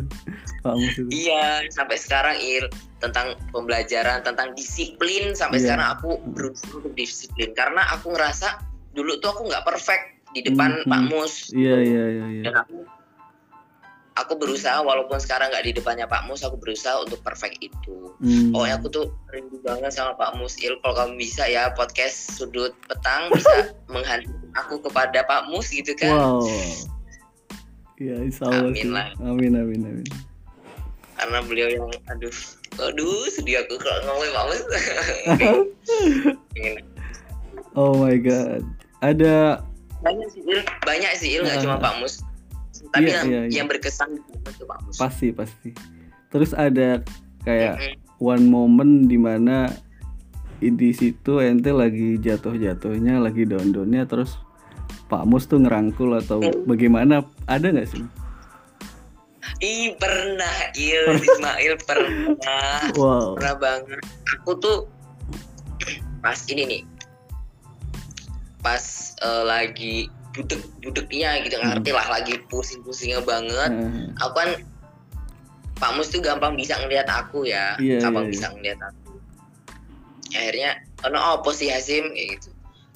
[0.59, 1.09] Pak Mus itu.
[1.11, 2.65] iya sampai sekarang Il
[2.97, 5.65] tentang pembelajaran tentang disiplin sampai Iya.
[5.67, 8.61] sekarang aku berusaha untuk disiplin karena aku ngerasa
[8.91, 11.01] dulu tuh aku nggak perfect di depan Hmm, Pak.
[11.07, 12.43] Mus Iya, iya, iya, iya.
[12.43, 12.83] dan aku
[14.15, 18.49] aku berusaha walaupun sekarang nggak di depannya Pak Mus aku berusaha untuk perfect itu Hmm.
[18.49, 20.79] Pokoknya aku tuh rindu banget sama Pak Musil.
[20.79, 23.51] Kalau kamu bisa ya podcast sudut petang bisa
[23.91, 24.23] menghantar
[24.55, 26.11] aku kepada Pak Mus gitu kan.
[26.11, 26.47] Wow.
[27.95, 28.91] Ya, insya Allah Amin sih.
[28.91, 29.07] lah.
[29.23, 30.07] Amin, amin, amin.
[31.15, 32.33] Karena beliau yang aduh,
[32.75, 34.63] aduh sedih aku kalau ngomongin Pak Mus.
[37.75, 38.63] Oh my god.
[39.03, 39.59] Ada
[39.99, 41.63] banyak sih Il, banyak sih Il nggak Ah.
[41.63, 42.23] cuma Pak Mus.
[42.93, 43.53] Tapi Iya, yang, iya, iya.
[43.59, 44.95] yang berkesan itu Pak Mus.
[44.95, 45.69] pasti, pasti.
[46.31, 47.03] Terus ada
[47.43, 47.95] kayak Mm-mm.
[48.23, 49.67] one moment di mana
[50.57, 54.39] di situ ente lagi jatuh-jatuhnya, lagi down-downnya, terus
[55.05, 57.21] Pak Mus tuh ngerangkul atau bagaimana?
[57.45, 58.03] Ada nggak sih?
[59.61, 60.57] Ih pernah.
[60.73, 62.89] Il, Ismail pernah.
[62.97, 63.37] Wow.
[63.37, 64.01] pernah banget.
[64.41, 64.89] Aku tuh
[66.25, 66.81] pas ini nih.
[68.65, 68.81] Pas
[69.21, 69.95] eh, lagi
[70.35, 71.79] budek budeknya gitu Hmm.
[71.79, 73.71] ngerti lah lagi pusing pusingnya banget.
[73.71, 74.49] Eh, aku kan
[75.75, 77.75] Pak Mus tuh gampang bisa ngeliat aku ya.
[77.77, 79.11] Iya, gampang iya, bisa ngeliat aku.
[80.35, 80.71] Akhirnya
[81.05, 82.11] ono apa sih Hasim?
[82.11, 82.49] Kayak gitu.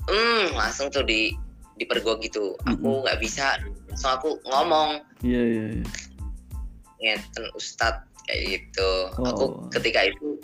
[0.09, 1.37] Hmm langsung tuh di
[1.79, 3.55] dipergok gitu aku nggak bisa
[3.87, 5.85] langsung aku ngomong Iya, iya, iya.
[6.99, 8.91] ngeten Ustadz kayak gitu.
[9.17, 9.25] Oh.
[9.25, 10.37] Aku ketika itu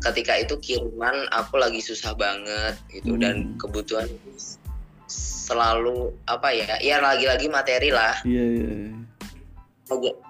[0.00, 3.56] ketika itu kiriman aku lagi susah banget gitu dan Hmm.
[3.60, 4.08] kebutuhan
[5.06, 8.70] selalu apa ya ya lagi-lagi materi lah Iya, iya.
[8.70, 8.90] iya.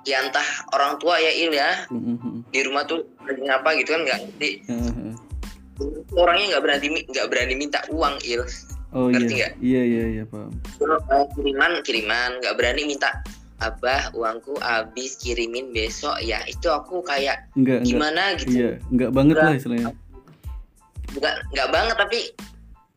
[0.09, 2.49] ya entah orang tua ya il ya Mhm.
[2.49, 5.13] di rumah tuh lagi ngapa gitu kan nggak ngerti Eh,
[6.17, 8.41] orangnya nggak berani nggak berani minta uang il
[8.91, 9.39] Oh Ngerti iya.
[9.39, 9.53] nggak?
[9.61, 10.51] Iya, iya, iya, paham.
[11.33, 13.11] Kiriman kiriman nggak berani minta
[13.61, 17.87] abah uangku habis kirimin besok ya itu aku kayak Enggak, enggak.
[17.87, 19.47] gimana gitu Iya, enggak banget Enggak.
[19.47, 19.89] lah istilahnya.
[21.11, 22.19] nggak nggak banget tapi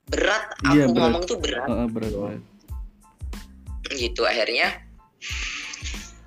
[0.07, 0.97] berat aku Iya, berat.
[1.03, 2.41] ngomong tuh berat Heeh, berat banget.
[3.91, 4.67] gitu akhirnya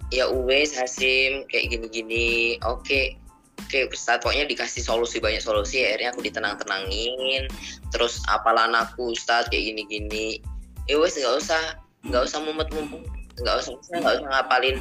[0.08, 2.26] ya uwes Hasim kayak gini-gini
[2.60, 3.16] oke
[3.60, 5.82] oke Ustadz pokoknya dikasih solusi banyak solusi.
[5.82, 7.48] Akhirnya aku ditenang-tenangin.
[7.90, 10.40] Terus apalan aku Ustadz kayak gini-gini.
[10.86, 11.62] Ya wes nggak usah
[12.06, 13.02] nggak usah mumet-mumet
[13.42, 14.76] nggak usah nggak usah ngapalin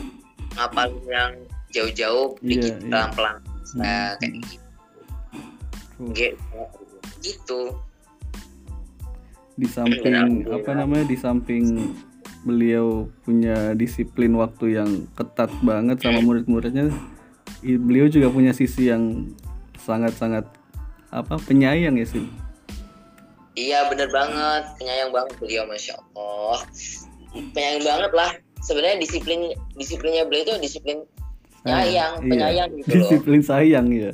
[0.54, 1.32] ngapalin yang
[1.74, 2.88] jauh-jauh Iya, dikit iya.
[2.88, 3.36] pelan-pelan.
[3.76, 4.18] Nah Hmm.
[4.22, 4.60] kayak gitu.
[7.24, 7.62] Gitu.
[9.56, 11.96] Di samping apa namanya di samping
[12.46, 17.15] beliau punya disiplin waktu yang ketat banget sama murid-muridnya i-
[17.64, 19.32] beliau juga punya sisi yang
[19.80, 20.48] sangat-sangat
[21.14, 22.26] apa penyayang ya sih
[23.56, 26.60] Iya bener banget, penyayang banget beliau Masya Allah
[27.56, 28.32] Penyayang banget lah
[28.66, 30.98] sebenarnya disiplin disiplinnya beliau itu disiplin
[31.66, 32.30] sayang, iya.
[32.30, 32.98] penyayang gitu loh.
[33.06, 34.12] disiplin sayang ya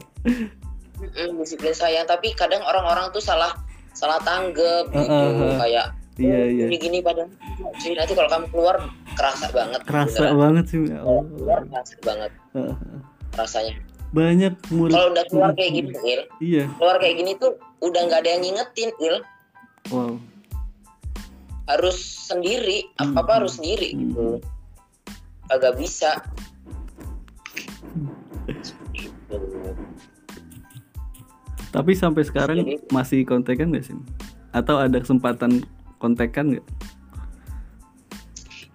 [1.42, 3.52] disiplin sayang tapi kadang orang-orang tuh salah
[3.92, 5.58] salah tanggap gitu Uh, uh, uh.
[5.60, 5.88] kayak
[6.20, 6.66] Iya, "Oh, iya.
[6.68, 7.32] gini-gini padahal
[7.98, 8.76] nanti kalau kamu keluar
[9.16, 10.38] kerasa banget kerasa beneran.
[10.38, 12.32] banget sih ya keluar kerasa banget.
[13.36, 13.76] Rasanya.
[14.12, 16.66] Banyak murid kalau udah keluar kayak gini Il iya.
[16.76, 19.16] keluar kayak gini tuh udah nggak ada yang ngingetin Il
[19.88, 20.14] wow.
[21.72, 21.96] Harus
[22.28, 23.38] sendiri apa apa Hmm.
[23.40, 24.00] harus sendiri Hmm.
[24.04, 24.28] gitu.
[25.48, 26.12] Agak bisa.
[28.92, 29.36] Gitu.
[31.72, 33.96] tapi sampai sekarang Jadi- masih kontekan nggak sih?
[34.52, 35.64] Atau ada kesempatan
[36.04, 36.66] kontekan nggak?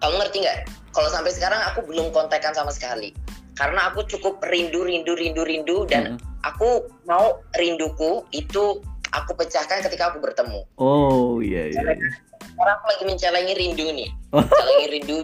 [0.00, 0.58] Kamu ngerti nggak?
[0.96, 3.12] Kalau sampai sekarang aku belum kontekan sama sekali
[3.56, 6.18] karena aku cukup rindu rindu rindu rindu dan Heeh.
[6.44, 8.84] aku mau rinduku itu
[9.16, 12.08] aku pecahkan ketika aku bertemu oh iya iya, iya.
[12.52, 14.44] sekarang aku lagi mencalangi rindu nih Oh.
[14.44, 15.16] mencalangi rindu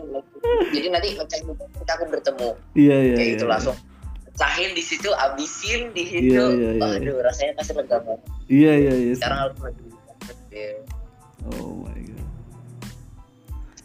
[0.72, 3.52] jadi nanti mencalangi ketika aku bertemu iya iya kayak iya, itu iya.
[3.52, 3.76] langsung
[4.32, 6.80] pecahin di situ abisin di situ Iya, iya, iya.
[6.80, 9.84] waduh rasanya pasti lega banget iya iya iya sekarang aku lagi
[11.52, 12.28] oh my god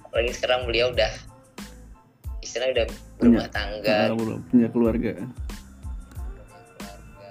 [0.08, 1.12] apalagi sekarang beliau udah
[2.58, 2.90] istilahnya udah
[3.22, 3.46] Punya.
[3.54, 5.12] tangga Ah, belum punya keluarga.
[5.14, 7.30] Punya keluarga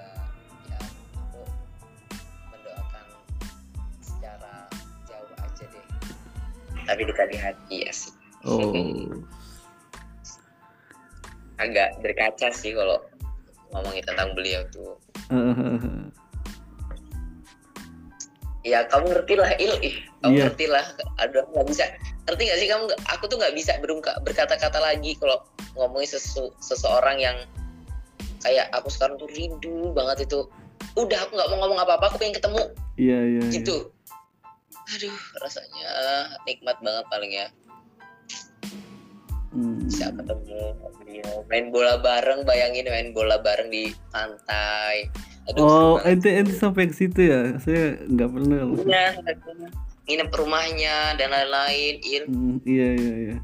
[0.71, 1.43] ya aku
[2.47, 3.05] mendoakan
[3.99, 4.71] secara
[5.03, 5.83] jauh aja deh.
[6.87, 8.15] Tapi dekat di hati ya sih.
[8.47, 8.71] Oh.
[11.63, 13.03] Agak berkaca sih kalau
[13.75, 14.95] ngomongin tentang beliau tuh
[18.67, 19.73] ya kamu ngerti lah il.
[19.79, 20.43] Ih kamu Iya.
[20.51, 20.85] ngerti lah
[21.23, 21.83] aduh nggak bisa.
[22.27, 25.39] Ngerti nggak sih kamu aku tuh nggak bisa berungka- berkata-kata lagi kalau
[25.79, 27.37] ngomongin sesu, seseorang yang
[28.43, 30.43] kayak aku sekarang tuh rindu banget itu.
[30.99, 32.61] Udah aku nggak mau ngomong apa-apa aku pengen ketemu.
[32.99, 33.51] Iya iya iya.
[33.55, 33.77] gitu.
[34.87, 35.89] Aduh rasanya
[36.43, 37.47] nikmat banget paling ya.
[39.47, 39.79] Hmm.
[39.87, 45.07] bisa ketemu beliau main bola bareng bayangin main bola bareng di pantai
[45.47, 47.55] aduh oh ente ente sampai ke situ ya?
[47.63, 48.57] Saya nggak pernah.
[48.83, 49.05] Iya,
[50.07, 51.93] nginep rumahnya dan lain-lain.
[52.27, 53.37] Hmm, iya iya iya.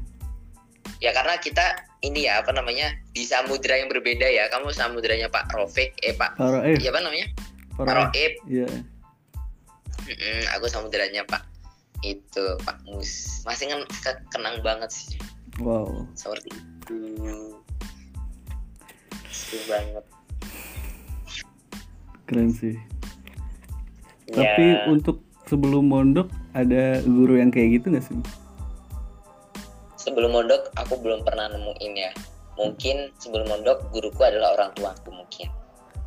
[1.00, 4.48] Ya karena kita ini ya apa namanya di samudra yang berbeda ya.
[4.48, 7.28] Kamu samudranya Pak Rofik eh Pak para eh ya apa namanya?
[7.76, 8.68] Pak Roib iya.
[10.04, 11.44] Mm-mm, aku samudranya Pak.
[12.04, 13.40] Itu Pak Mus.
[13.48, 15.16] Masih kan ke- kenang banget sih.
[15.60, 16.04] Wow.
[16.12, 17.00] Seperti itu.
[19.32, 20.04] Seru banget
[22.28, 22.76] keren sih.
[24.32, 28.16] Ya, tapi untuk sebelum mondok ada guru yang kayak gitu nggak sih?
[30.00, 32.10] Sebelum mondok aku belum pernah nemuin ya.
[32.54, 35.48] Mungkin sebelum mondok guruku adalah orang tuaku mungkin.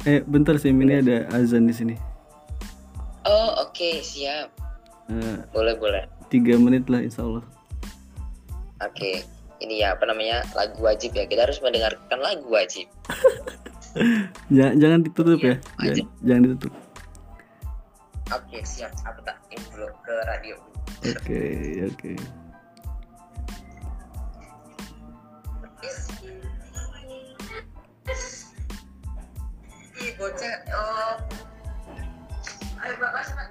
[0.06, 1.96] Eh bentar sih ini ada azan di sini.
[3.28, 4.50] Oh oke siap.
[5.08, 6.04] Eh, boleh boleh.
[6.28, 7.46] tiga menit lah insya Allah.
[8.84, 9.24] Oke,
[9.64, 11.24] ini ya apa namanya lagu wajib ya.
[11.24, 12.86] Kita harus mendengarkan lagu wajib.
[14.56, 16.74] jangan, jangan ditutup ya Iya, jangan, jangan ditutup
[18.28, 18.92] Oke, siap.
[19.08, 20.60] Aku tak info ke radio.
[21.00, 21.44] oke
[21.88, 22.12] oke
[29.98, 30.56] Ih, bocah.
[30.78, 31.18] Oh.
[32.78, 33.47] Ayo, Bapak.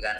[0.00, 0.16] gitu kan.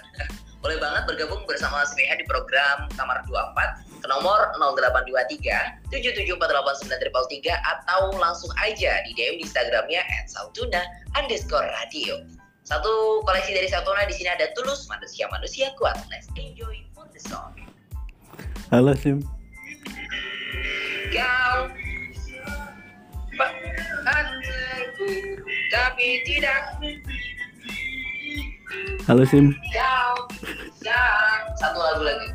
[0.61, 8.53] Boleh banget bergabung bersama SPH di program Kamar 24 ke nomor 0823 77489333 atau langsung
[8.61, 10.85] aja di DM di Instagramnya @sautuna
[11.17, 12.21] underscore radio.
[12.69, 15.97] Satu koleksi dari Sautuna di sini ada Tulus Manusia Manusia Kuat.
[16.13, 17.57] Let's enjoy for the song.
[18.69, 19.25] Halo Sim.
[21.11, 21.73] Kau
[25.71, 26.77] tapi tidak
[29.11, 29.51] Halo Sim.
[31.59, 32.31] satu lagu lagi.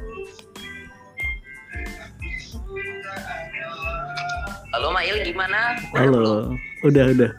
[4.76, 5.80] Halo Mail gimana?
[5.96, 6.20] Udah belum?
[6.20, 6.36] Halo.
[6.84, 7.32] Udah udah.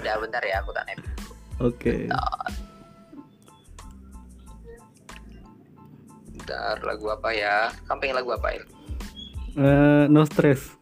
[0.00, 0.96] Udah bentar ya aku tanya.
[1.60, 2.08] Oke.
[6.32, 7.68] Bentar lagu apa ya?
[7.84, 8.64] Kamu pengen lagu apa Il?
[9.60, 10.72] Eh, no stress.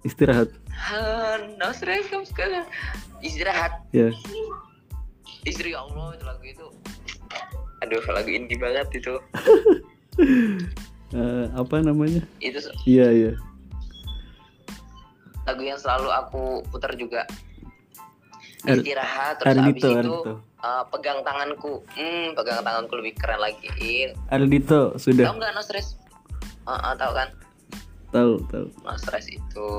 [0.00, 0.48] Istirahat.
[0.72, 2.64] Ah, No stress kamu sekarang
[3.20, 3.84] istirahat.
[3.92, 4.08] Ya.
[5.46, 6.66] Istri ya Allah itu lagu itu.
[7.84, 9.14] Aduh lagu indie banget itu.
[11.14, 12.18] Eh, apa namanya?
[12.42, 13.32] Itu Iya iya.
[15.46, 17.22] lagu yang selalu aku putar juga.
[18.66, 20.32] Istirahat terus habis Ardito, itu Ardito.
[20.58, 21.86] uh, pegang tanganku.
[21.94, 23.70] Hmm, pegang tanganku lebih keren lagi.
[23.78, 24.18] Il.
[24.26, 25.94] Ardito sudah Tahu nggak no stress?
[26.66, 27.28] Ah, ah, tahu kan?
[28.10, 28.66] tahu tahu.
[28.82, 29.70] No stress itu.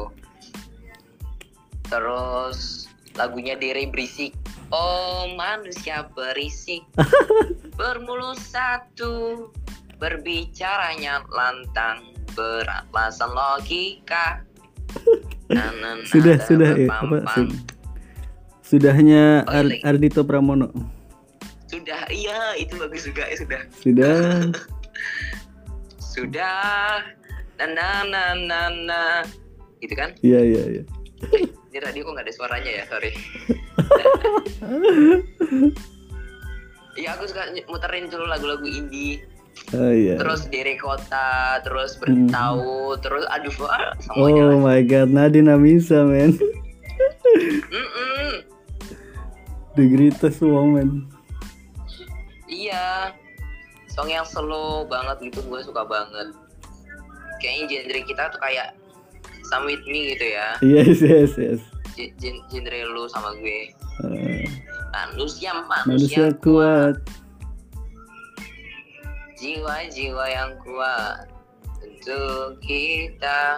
[1.91, 2.86] Terus
[3.17, 4.31] lagunya Dere berisik.
[4.67, 6.83] Oh manusia berisik
[7.79, 9.47] Bermulut satu
[9.95, 14.43] Berbicaranya lantang Beralasan logika
[16.11, 17.23] Sudah sudah ya apa?
[17.31, 17.47] Sim?
[18.59, 19.87] Sudahnya Oh, Ar- iya.
[19.87, 20.67] Ardito Pramono.
[21.71, 24.19] Sudah iya itu bagus juga ya sudah Sudah.
[26.11, 26.99] Sudah
[27.55, 28.99] Na na na na na
[29.79, 30.83] Gitu kan Iya iya iya.
[31.77, 33.11] Ini radio kok nggak ada suaranya ya, sorry.
[36.97, 39.21] Iya aku suka muterin dulu lagu-lagu indie,
[39.69, 40.17] Oh iya.
[40.17, 44.65] terus Dere Kota, terus Bertahu, terus aduh wah, semuanya Oh lah.
[44.65, 46.33] my god, Nadine Amisa man.
[47.69, 48.41] Mm-mm.
[49.77, 51.05] The greatest woman.
[52.49, 53.13] Iya,
[53.93, 56.33] song yang slow banget gitu gue suka banget.
[57.37, 58.73] Kayaknya genre kita tuh kayak
[59.47, 61.61] Some With Me gitu ya, Yes yes yes.
[61.95, 63.71] Gen- gen- genre lu sama gue.
[64.05, 64.45] Eh,
[64.93, 66.95] Manusia, manusia manusia, kuat.
[69.37, 71.29] jiwa-jiwa yang kuat
[71.79, 73.57] untuk kita.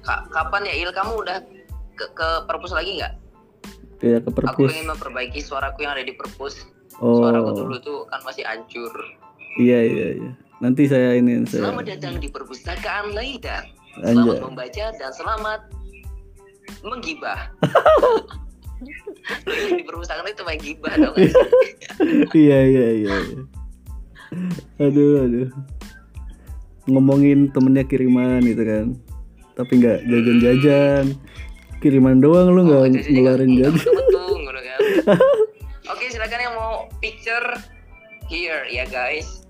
[0.00, 1.38] Ka- kapan ya Il kamu udah
[1.96, 3.14] ke, ke perpus lagi nggak?
[4.00, 4.68] Ya ke Aku perpus.
[4.72, 6.64] pengen memperbaiki suaraku yang ada di perpus.
[6.96, 8.92] Suaraku Oh dulu tuh kan masih hancur.
[9.56, 10.30] iya iya iya.
[10.60, 13.64] Nanti saya ini saya Selamat datang di perpustakaan Laidan.
[13.98, 14.38] Selamat Anjay.
[14.46, 15.60] membaca dan selamat
[16.86, 17.40] menggibah.
[19.44, 21.28] Di perpustakaan itu main gibah sih?
[22.48, 23.14] iya iya iya.
[23.20, 23.40] iya.
[24.80, 25.48] Aduh aduh.
[26.88, 28.86] Ngomongin temennya kiriman gitu kan.
[29.54, 31.04] Tapi nggak jajan-jajan.
[31.84, 33.76] Kiriman doang lu nggak Oh, ngeluarin jajan.
[33.76, 33.90] gitu
[34.48, 34.80] kan.
[35.92, 37.44] Oke, silakan yang mau picture
[38.32, 39.44] here ya guys.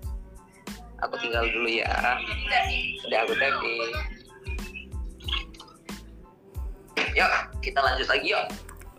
[1.01, 1.87] Aku tinggal dulu ya.
[3.07, 3.91] Udah aku tapping.
[7.11, 8.45] Yuk, kita lanjut lagi yuk.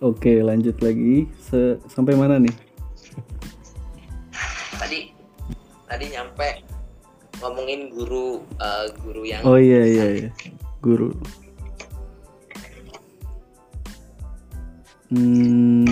[0.02, 1.30] Oke lanjut lagi.
[1.38, 2.54] Se- sampai mana nih?
[4.76, 5.00] Tadi
[5.86, 6.48] tadi nyampe
[7.38, 10.30] ngomongin guru eh, guru yang Oh iya iya iya.
[10.82, 11.14] Guru.
[15.12, 15.86] Hmm.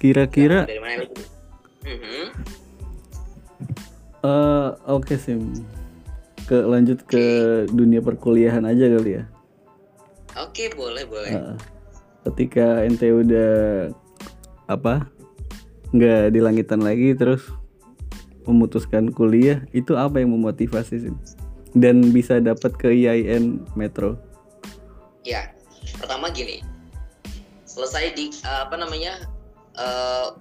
[0.00, 1.04] Kira-kira dari mana
[4.20, 5.52] eh oke Sim.
[6.50, 7.22] Ke lanjut ke
[7.70, 9.24] dunia perkuliahan aja kali ya.
[10.34, 11.30] Oke, boleh, boleh.
[11.30, 11.54] Eh,
[12.26, 13.52] ketika ente udah
[14.66, 15.06] apa?
[15.90, 17.50] nggak di langitan lagi terus
[18.46, 21.16] memutuskan kuliah, itu apa yang memotivasi Sim?
[21.74, 24.18] Dan bisa dapat ke IAIN Metro.
[25.22, 25.54] Ya,
[25.98, 26.62] pertama gini.
[27.70, 29.30] selesai di uh, apa namanya
[29.78, 30.34] uh,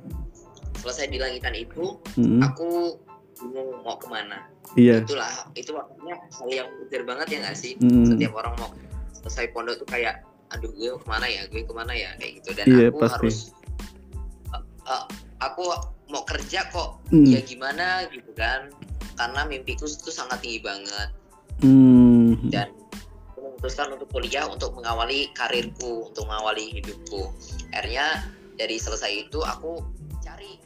[0.81, 2.41] selesai di langitan itu Mm-mm.
[2.41, 2.97] aku
[3.39, 4.43] bingung mau ke mana
[4.75, 5.01] Iya.
[5.01, 8.05] itulah itu waktunya hal yang wajar banget ya nggak sih Mm.
[8.05, 8.69] setiap orang mau
[9.17, 12.49] selesai pondok tuh kayak aduh gue ke mana ya gue ke mana ya kayak gitu
[12.57, 13.13] dan Iya, aku pasti.
[13.17, 13.37] harus
[14.53, 15.03] uh, uh,
[15.39, 15.63] aku
[16.09, 17.25] mau kerja kok Mm.
[17.25, 18.69] ya gimana gitu kan
[19.15, 21.09] karena mimpiku itu sangat tinggi banget
[21.61, 22.49] Mm.
[22.49, 22.71] dan
[23.35, 27.27] memutuskan untuk kuliah untuk mengawali karirku untuk mengawali hidupku
[27.71, 28.23] akhirnya
[28.55, 29.79] dari selesai itu aku
[30.19, 30.59] cari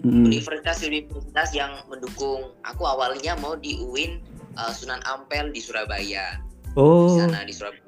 [0.00, 0.24] Mm.
[0.32, 4.24] universitas-universitas yang mendukung aku awalnya mau di UIN
[4.56, 7.12] uh, Sunan Ampel di Surabaya di Oh.
[7.20, 7.84] sana di Surabaya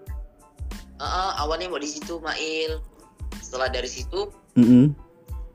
[1.00, 2.78] Uh, uh, awalnya mau di situ Mail
[3.42, 4.94] setelah dari situ Mm-mm.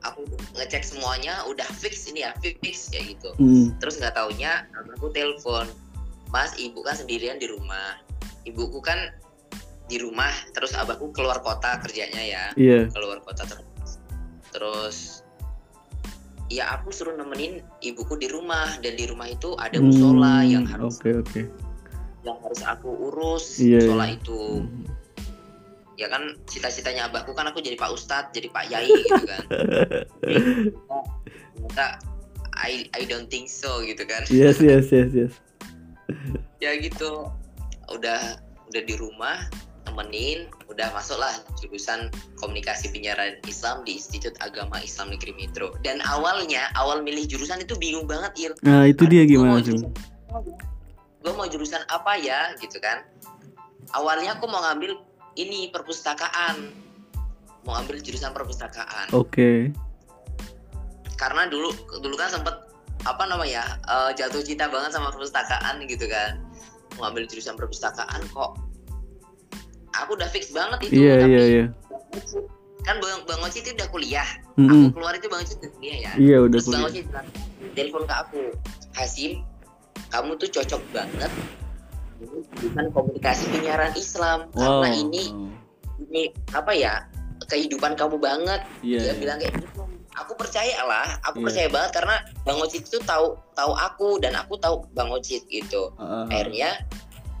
[0.02, 3.72] aku ngecek semuanya udah fix ini ya fix kayak gitu Mm.
[3.80, 4.66] terus nggak taunya
[4.98, 5.64] aku telepon
[6.28, 7.96] mas ibu kan sendirian di rumah
[8.44, 9.14] ibuku kan
[9.88, 12.92] di rumah terus abahku keluar kota kerjanya ya Iya.
[12.92, 13.64] keluar kota terus
[14.52, 14.96] terus
[16.48, 20.64] ya aku suruh nemenin ibuku di rumah dan di rumah itu ada musola Hmm, yang
[20.64, 21.40] harus Oke oke.
[22.24, 24.16] yang harus aku urus Iya, musola iya.
[24.16, 24.84] itu Mm.
[25.98, 29.42] ya kan cita-citanya abahku kan aku jadi pak ustadz jadi pak yai gitu kan
[31.54, 31.86] ternyata
[32.58, 35.32] I I don't think so gitu kan Yes yes yes yes.
[36.58, 37.30] ya gitu
[37.90, 38.38] udah
[38.68, 39.48] udah di rumah
[39.98, 42.06] temenin udah masuklah jurusan
[42.38, 45.74] komunikasi penyiaran Islam di Institut Agama Islam Negeri Metro.
[45.82, 49.90] Dan awalnya awal milih jurusan itu bingung banget Il Nah itu dia Aduh, gimana jurusan-
[51.18, 53.02] gue mau jurusan apa ya gitu kan?
[53.90, 55.02] Awalnya aku mau ngambil
[55.34, 56.70] ini perpustakaan.
[57.66, 59.10] Mau ambil jurusan perpustakaan.
[59.10, 59.74] Oke.
[61.18, 62.54] karena dulu dulu kan sempet
[63.02, 66.38] apa namanya eh, jatuh cinta banget sama perpustakaan gitu kan?
[66.94, 68.54] Mau ambil jurusan perpustakaan kok
[69.98, 71.64] aku udah fix banget itu Iya tapi iya iya.
[72.82, 74.88] kan bang bang Oci itu udah kuliah Mm-mm.
[74.88, 76.88] aku keluar itu bang Oci udah kuliah ya Iya udah terus bang kuliah.
[76.88, 77.26] Oci bilang
[77.74, 78.40] telepon ke aku
[78.94, 79.32] Hasim
[80.08, 81.32] kamu tuh cocok banget
[82.58, 84.82] dengan komunikasi penyiaran Islam Wow.
[84.82, 85.24] karena ini
[86.00, 87.04] ini apa ya
[87.46, 88.98] kehidupan kamu banget Iya.
[88.98, 89.14] dia iya.
[89.14, 89.82] bilang kayak gitu
[90.18, 91.46] aku percaya lah aku Iya.
[91.46, 95.94] percaya banget karena bang Ocit itu tahu tahu aku dan aku tahu bang Ocit gitu
[95.94, 96.24] ah, ah.
[96.26, 96.82] akhirnya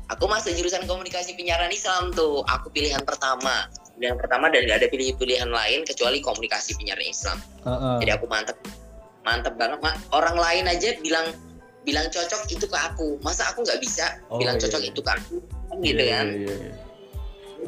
[0.08, 4.88] aku masuk jurusan komunikasi penyiaran Islam tuh aku pilihan pertama pilihan pertama dan gak ada
[4.88, 7.96] pilih pilihan lain kecuali komunikasi penyiaran Islam Ah, ah.
[8.00, 8.56] jadi aku mantep
[9.22, 11.28] mantep banget mak orang lain aja bilang
[11.84, 14.88] bilang cocok itu ke aku masa aku nggak bisa Oh, bilang iya, cocok iya.
[14.92, 15.36] itu ke aku
[15.68, 16.72] kan gitu Iya, kan Iya, iya.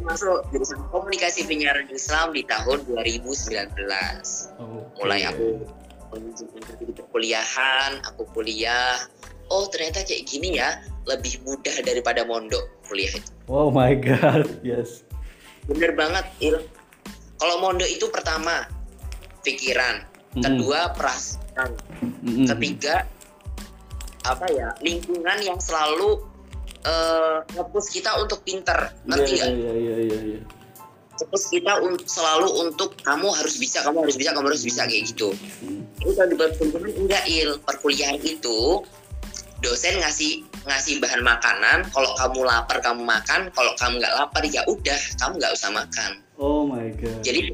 [0.01, 3.77] masuk jurusan komunikasi penyiaran Islam di tahun 2019
[4.61, 5.31] Oh, mulai oke.
[5.31, 5.47] aku
[6.97, 8.99] perkuliahan aku kuliah
[9.51, 14.47] oh ternyata kayak gini ya lebih mudah daripada mondok kuliah itu Oh my god.
[14.67, 15.03] Yes.
[15.67, 16.57] bener banget Il
[17.37, 18.67] kalau mondok itu pertama
[19.43, 20.43] pikiran Mm-mm.
[20.43, 21.75] kedua perasaan
[22.23, 22.47] Mm-mm.
[22.55, 23.05] ketiga
[24.25, 26.21] apa ya lingkungan yang selalu
[27.53, 30.19] nge-push kita untuk pinter nanti nggak iya iya iya.
[30.37, 30.41] iya.
[31.17, 35.05] nge-push kita un- selalu untuk kamu harus bisa kamu harus bisa kamu harus bisa kayak
[35.09, 35.29] gitu
[35.61, 35.85] Mm.
[36.01, 38.59] itu kalau di perkuliahan enggak il perkuliahan itu
[39.61, 44.61] dosen ngasih ngasih bahan makanan kalau kamu lapar kamu makan kalau kamu nggak lapar ya
[44.67, 47.21] udah kamu nggak usah makan Oh my god.
[47.21, 47.53] jadi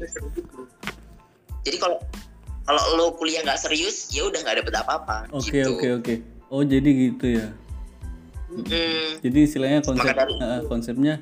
[1.61, 1.99] jadi kalau
[2.63, 6.13] kalau lo kuliah nggak serius ya udah nggak dapet apa-apa Oke gitu oke oke.
[6.47, 7.47] Oh jadi gitu ya.
[8.47, 9.19] Mm-mm.
[9.19, 11.15] Jadi istilahnya konsep dari- eh, konsepnya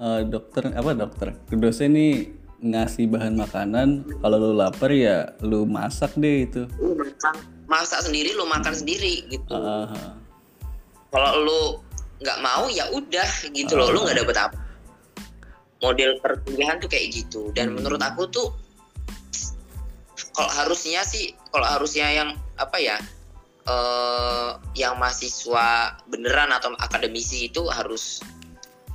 [0.00, 3.88] eh, dokter apa dokter dosen nih ngasih bahan makanan
[4.20, 6.64] kalau lu lapar ya lu masak deh itu.
[6.80, 7.34] lu makan
[7.66, 10.12] masak sendiri lu makan sendiri gitu Ah, ah, ah.
[11.12, 11.60] Kalau lu
[12.18, 14.58] nggak mau ya udah gitu loh lu nggak dapet apa
[15.82, 17.82] model perkuliahan tuh kayak gitu dan Hmm.
[17.82, 18.48] menurut aku tuh
[20.32, 22.96] kalau harusnya sih kalau harusnya yang apa ya
[23.62, 25.68] eh yang mahasiswa
[26.08, 28.18] beneran atau akademisi itu harus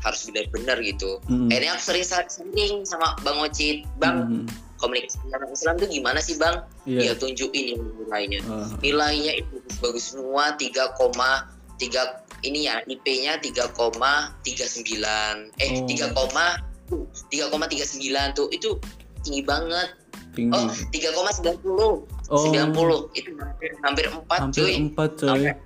[0.04, 1.48] harus benar-benar gitu Mm.
[1.50, 4.46] akhirnya aku sering sering sama bang Ocit bang Mm.
[4.78, 7.00] komunikasi penyiaran Islam tuh gimana sih bang Iya.
[7.02, 10.52] ya tunjukin yang nilainya Ah, nilainya itu bagus semua
[11.78, 14.44] 3,3 ini ya IP-nya 3,39
[15.58, 15.88] eh Oh.
[15.88, 16.14] 3,
[17.30, 18.78] 3,39 tuh itu
[19.22, 19.90] tinggi banget
[20.32, 20.54] tinggi.
[20.54, 25.28] oh 3,90 Oh, 90 itu hampir hampir 4 hampir cuy empat coy.
[25.32, 25.58] Sampai-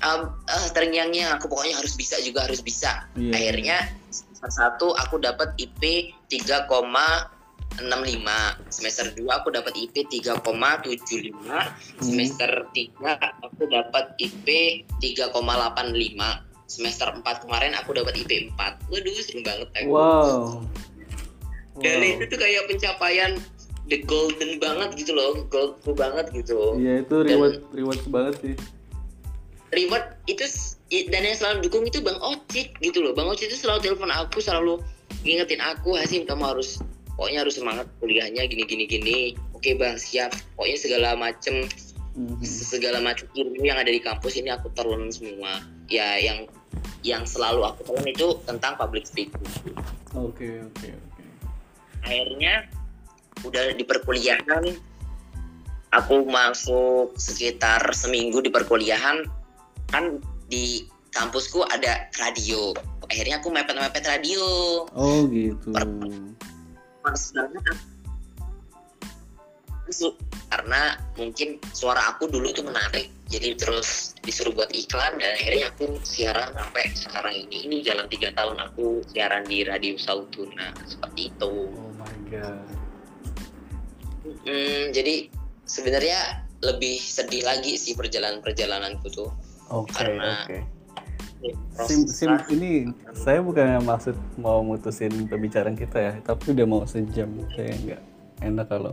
[0.00, 3.34] um, ah, terngiang-ngiang aku pokoknya harus bisa juga harus bisa Iya.
[3.34, 3.78] akhirnya
[4.08, 6.14] semester satu aku dapat IP
[7.80, 11.32] 3,65 semester 2 aku dapat IP 3,75
[11.98, 13.00] semester 3
[13.46, 14.46] aku dapat IP
[15.00, 15.32] 3,85
[16.66, 20.62] semester 4 kemarin aku dapat IP 4 waduh sering banget aku Wow.
[21.80, 22.12] dan Wow.
[22.12, 23.32] itu tuh kayak pencapaian
[23.88, 28.54] the golden banget gitu loh goldku banget gitu Iya itu reward reward banget sih.
[29.70, 30.42] reward itu
[31.10, 34.38] dan yang selalu dukung itu bang Ocit gitu loh bang Ocit itu selalu telepon aku
[34.38, 34.82] selalu
[35.22, 36.82] ngingetin aku Hasim kamu harus
[37.20, 39.18] pokoknya harus semangat kuliahnya gini gini gini.
[39.52, 40.32] Oke bang siap.
[40.56, 41.68] Pokoknya segala macem
[42.16, 42.40] Mhm.
[42.42, 45.60] segala macam ilmu yang ada di kampus ini aku telan semua.
[45.92, 46.48] Ya yang
[47.04, 49.44] yang selalu aku telan itu tentang public speaking.
[50.16, 51.24] Oke oke oke.
[52.00, 52.64] akhirnya
[53.44, 54.72] udah di perkuliahan
[55.92, 59.28] aku masuk sekitar seminggu di perkuliahan.
[59.92, 62.72] Kan di kampusku ada radio.
[63.10, 64.42] Akhirnya aku mepet-mepet radio.
[64.96, 65.68] Oh gitu.
[67.10, 67.76] Pas banget
[69.90, 70.14] masuk
[70.54, 75.98] karena mungkin suara aku dulu tuh menarik jadi terus disuruh buat iklan dan akhirnya aku
[76.06, 81.50] siaran sampai sekarang ini ini jalan tiga tahun aku siaran di radio Sautuna seperti itu
[81.74, 82.62] Oh my god.
[84.46, 85.26] Hmm, jadi
[85.66, 89.32] sebenarnya lebih sedih lagi sih perjalanan perjalananku tuh.
[89.74, 90.58] Oke Karena- oke.
[91.88, 97.32] Sim, sim ini saya bukan maksud mau mutusin pembicaraan kita ya, tapi udah mau sejam
[97.56, 98.00] saya nggak
[98.44, 98.92] enak kalau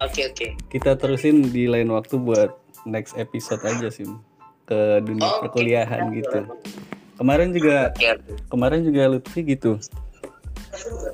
[0.00, 0.46] Oke oke.
[0.72, 2.56] kita terusin di lain waktu buat
[2.88, 4.08] next episode aja sih
[4.64, 6.46] ke dunia Oh, perkuliahan gitu.
[7.20, 7.92] Kemarin juga
[8.48, 9.76] kemarin juga Lutfi gitu.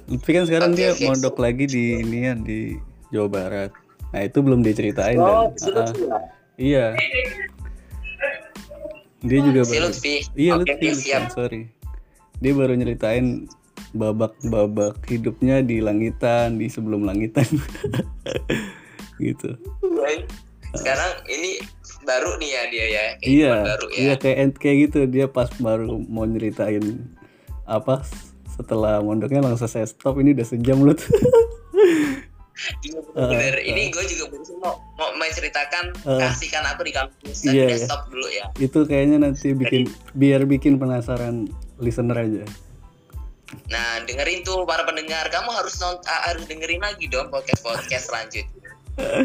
[0.06, 1.04] Lutfi kan sekarang Oke, dia oke.
[1.10, 2.58] mondok lagi di ini ya di
[3.10, 3.70] Jawa Barat.
[4.14, 6.20] Nah itu belum diceritain Oh, dan ah, ya?
[6.60, 6.86] iya.
[9.26, 10.14] Dia juga Si baru Lutfi.
[10.34, 11.22] Iya Oke, Lutfi, Lutfi, siap.
[11.30, 11.60] sorry.
[12.38, 13.46] Dia baru nyeritain
[13.92, 17.44] babak-babak hidupnya di langitan, di sebelum langitan.
[19.18, 19.56] gitu.
[20.72, 21.56] Sekarang ini
[22.02, 23.04] baru nih ya dia ya.
[23.16, 23.96] Kayak Iya, Baru ya.
[23.96, 26.84] iya kayak end- kayak gitu dia pas baru mau nyeritain
[27.64, 28.04] apa
[28.48, 31.08] setelah mondoknya langsung saya stop ini udah sejam lu tuh.
[32.56, 33.54] Iya, bener.
[33.60, 37.76] Uh, ini gue juga baru mau mau menceritakan Uh, kasihkan aku di kampus dan iya.
[37.76, 38.46] stop dulu ya.
[38.62, 41.50] itu kayaknya nanti bikin biar bikin penasaran
[41.82, 42.44] listener aja.
[43.68, 48.08] Nah dengerin tuh para pendengar kamu harus nont ah, harus dengerin lagi dong podcast podcast
[48.08, 48.70] selanjutnya.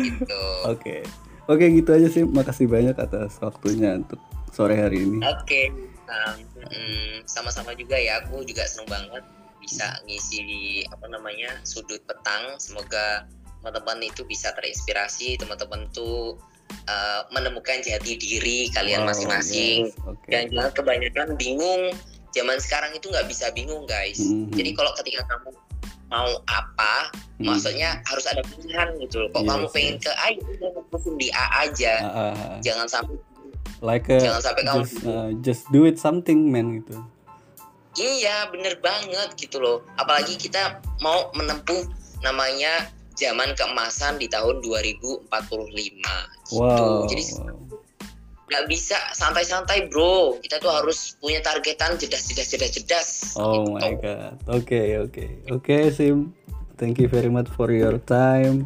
[0.01, 0.41] gitu.
[0.73, 1.05] Oke.
[1.47, 2.25] Oke gitu aja sih.
[2.25, 4.19] Makasih banyak atas waktunya untuk
[4.51, 5.23] sore hari ini.
[5.23, 5.71] Oke,
[6.05, 8.21] nah, mm, sama-sama juga ya.
[8.25, 9.23] Aku juga seneng banget
[9.61, 12.57] bisa ngisi di apa namanya sudut petang.
[12.57, 13.29] Semoga
[13.61, 16.35] teman-teman itu bisa terinspirasi, teman-teman tuh
[16.89, 19.93] uh, menemukan jati diri kalian Wow, masing-masing.
[19.93, 20.09] yes.
[20.09, 20.27] Oke.
[20.33, 21.93] Dan jangan kebanyakan bingung.
[22.31, 24.17] Zaman sekarang itu nggak bisa bingung guys.
[24.23, 24.55] Mhm.
[24.55, 25.51] Jadi kalau ketika kamu
[26.07, 27.55] mau apa, Hmm.
[27.55, 29.29] maksudnya harus ada pilihan gitu loh.
[29.31, 30.03] Kok Yes, kamu pengen yes.
[30.03, 31.93] ke A, ya fokusin di A aja.
[32.01, 32.55] Ah, ah.
[32.59, 33.15] Jangan sampai
[33.81, 37.01] like a, Jangan sampai kamu just, uh, just do it something man gitu.
[37.99, 39.83] Iya, bener banget gitu loh.
[39.99, 41.83] Apalagi kita mau menempuh
[42.23, 42.87] namanya
[43.19, 46.55] zaman keemasan di tahun 2045 gitu.
[46.55, 47.07] Wow.
[47.11, 47.23] Jadi
[48.51, 50.39] nggak bisa santai-santai bro.
[50.43, 53.07] Kita tuh harus punya targetan jedas jedas jedas jedas.
[53.39, 53.71] Oh gitu.
[53.79, 54.35] my god.
[54.51, 56.35] Oke oke oke Sim.
[56.75, 58.65] Thank you very much for your time.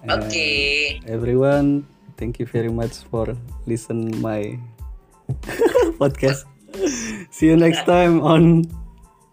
[0.00, 1.04] And Oke.
[1.04, 1.84] Everyone,
[2.16, 3.36] thank you very much for
[3.68, 4.56] listen my
[6.00, 6.48] podcast.
[7.30, 8.64] See you next time on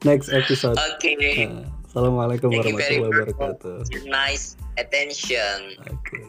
[0.04, 0.78] next episode.
[0.78, 1.16] Oke.
[1.20, 3.88] Uh, Assalamualaikum warahmatullahi wabarakatuh.
[4.12, 5.80] nice attention.
[5.88, 6.28] Oke.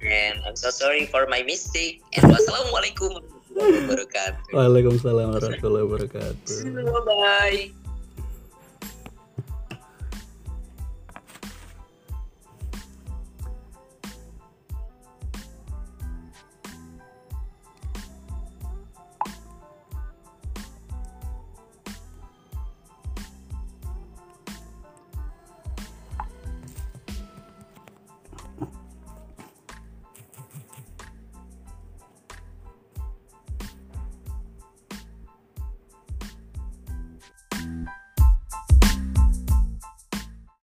[0.00, 2.00] And I'm so sorry for my mistake.
[2.14, 3.18] And wassalamualaikum
[3.50, 4.54] warahmatullahi wabarakatuh.
[4.54, 6.56] Waalaikumsalam warahmatullahi wabarakatuh.
[6.70, 7.60] Bye bye.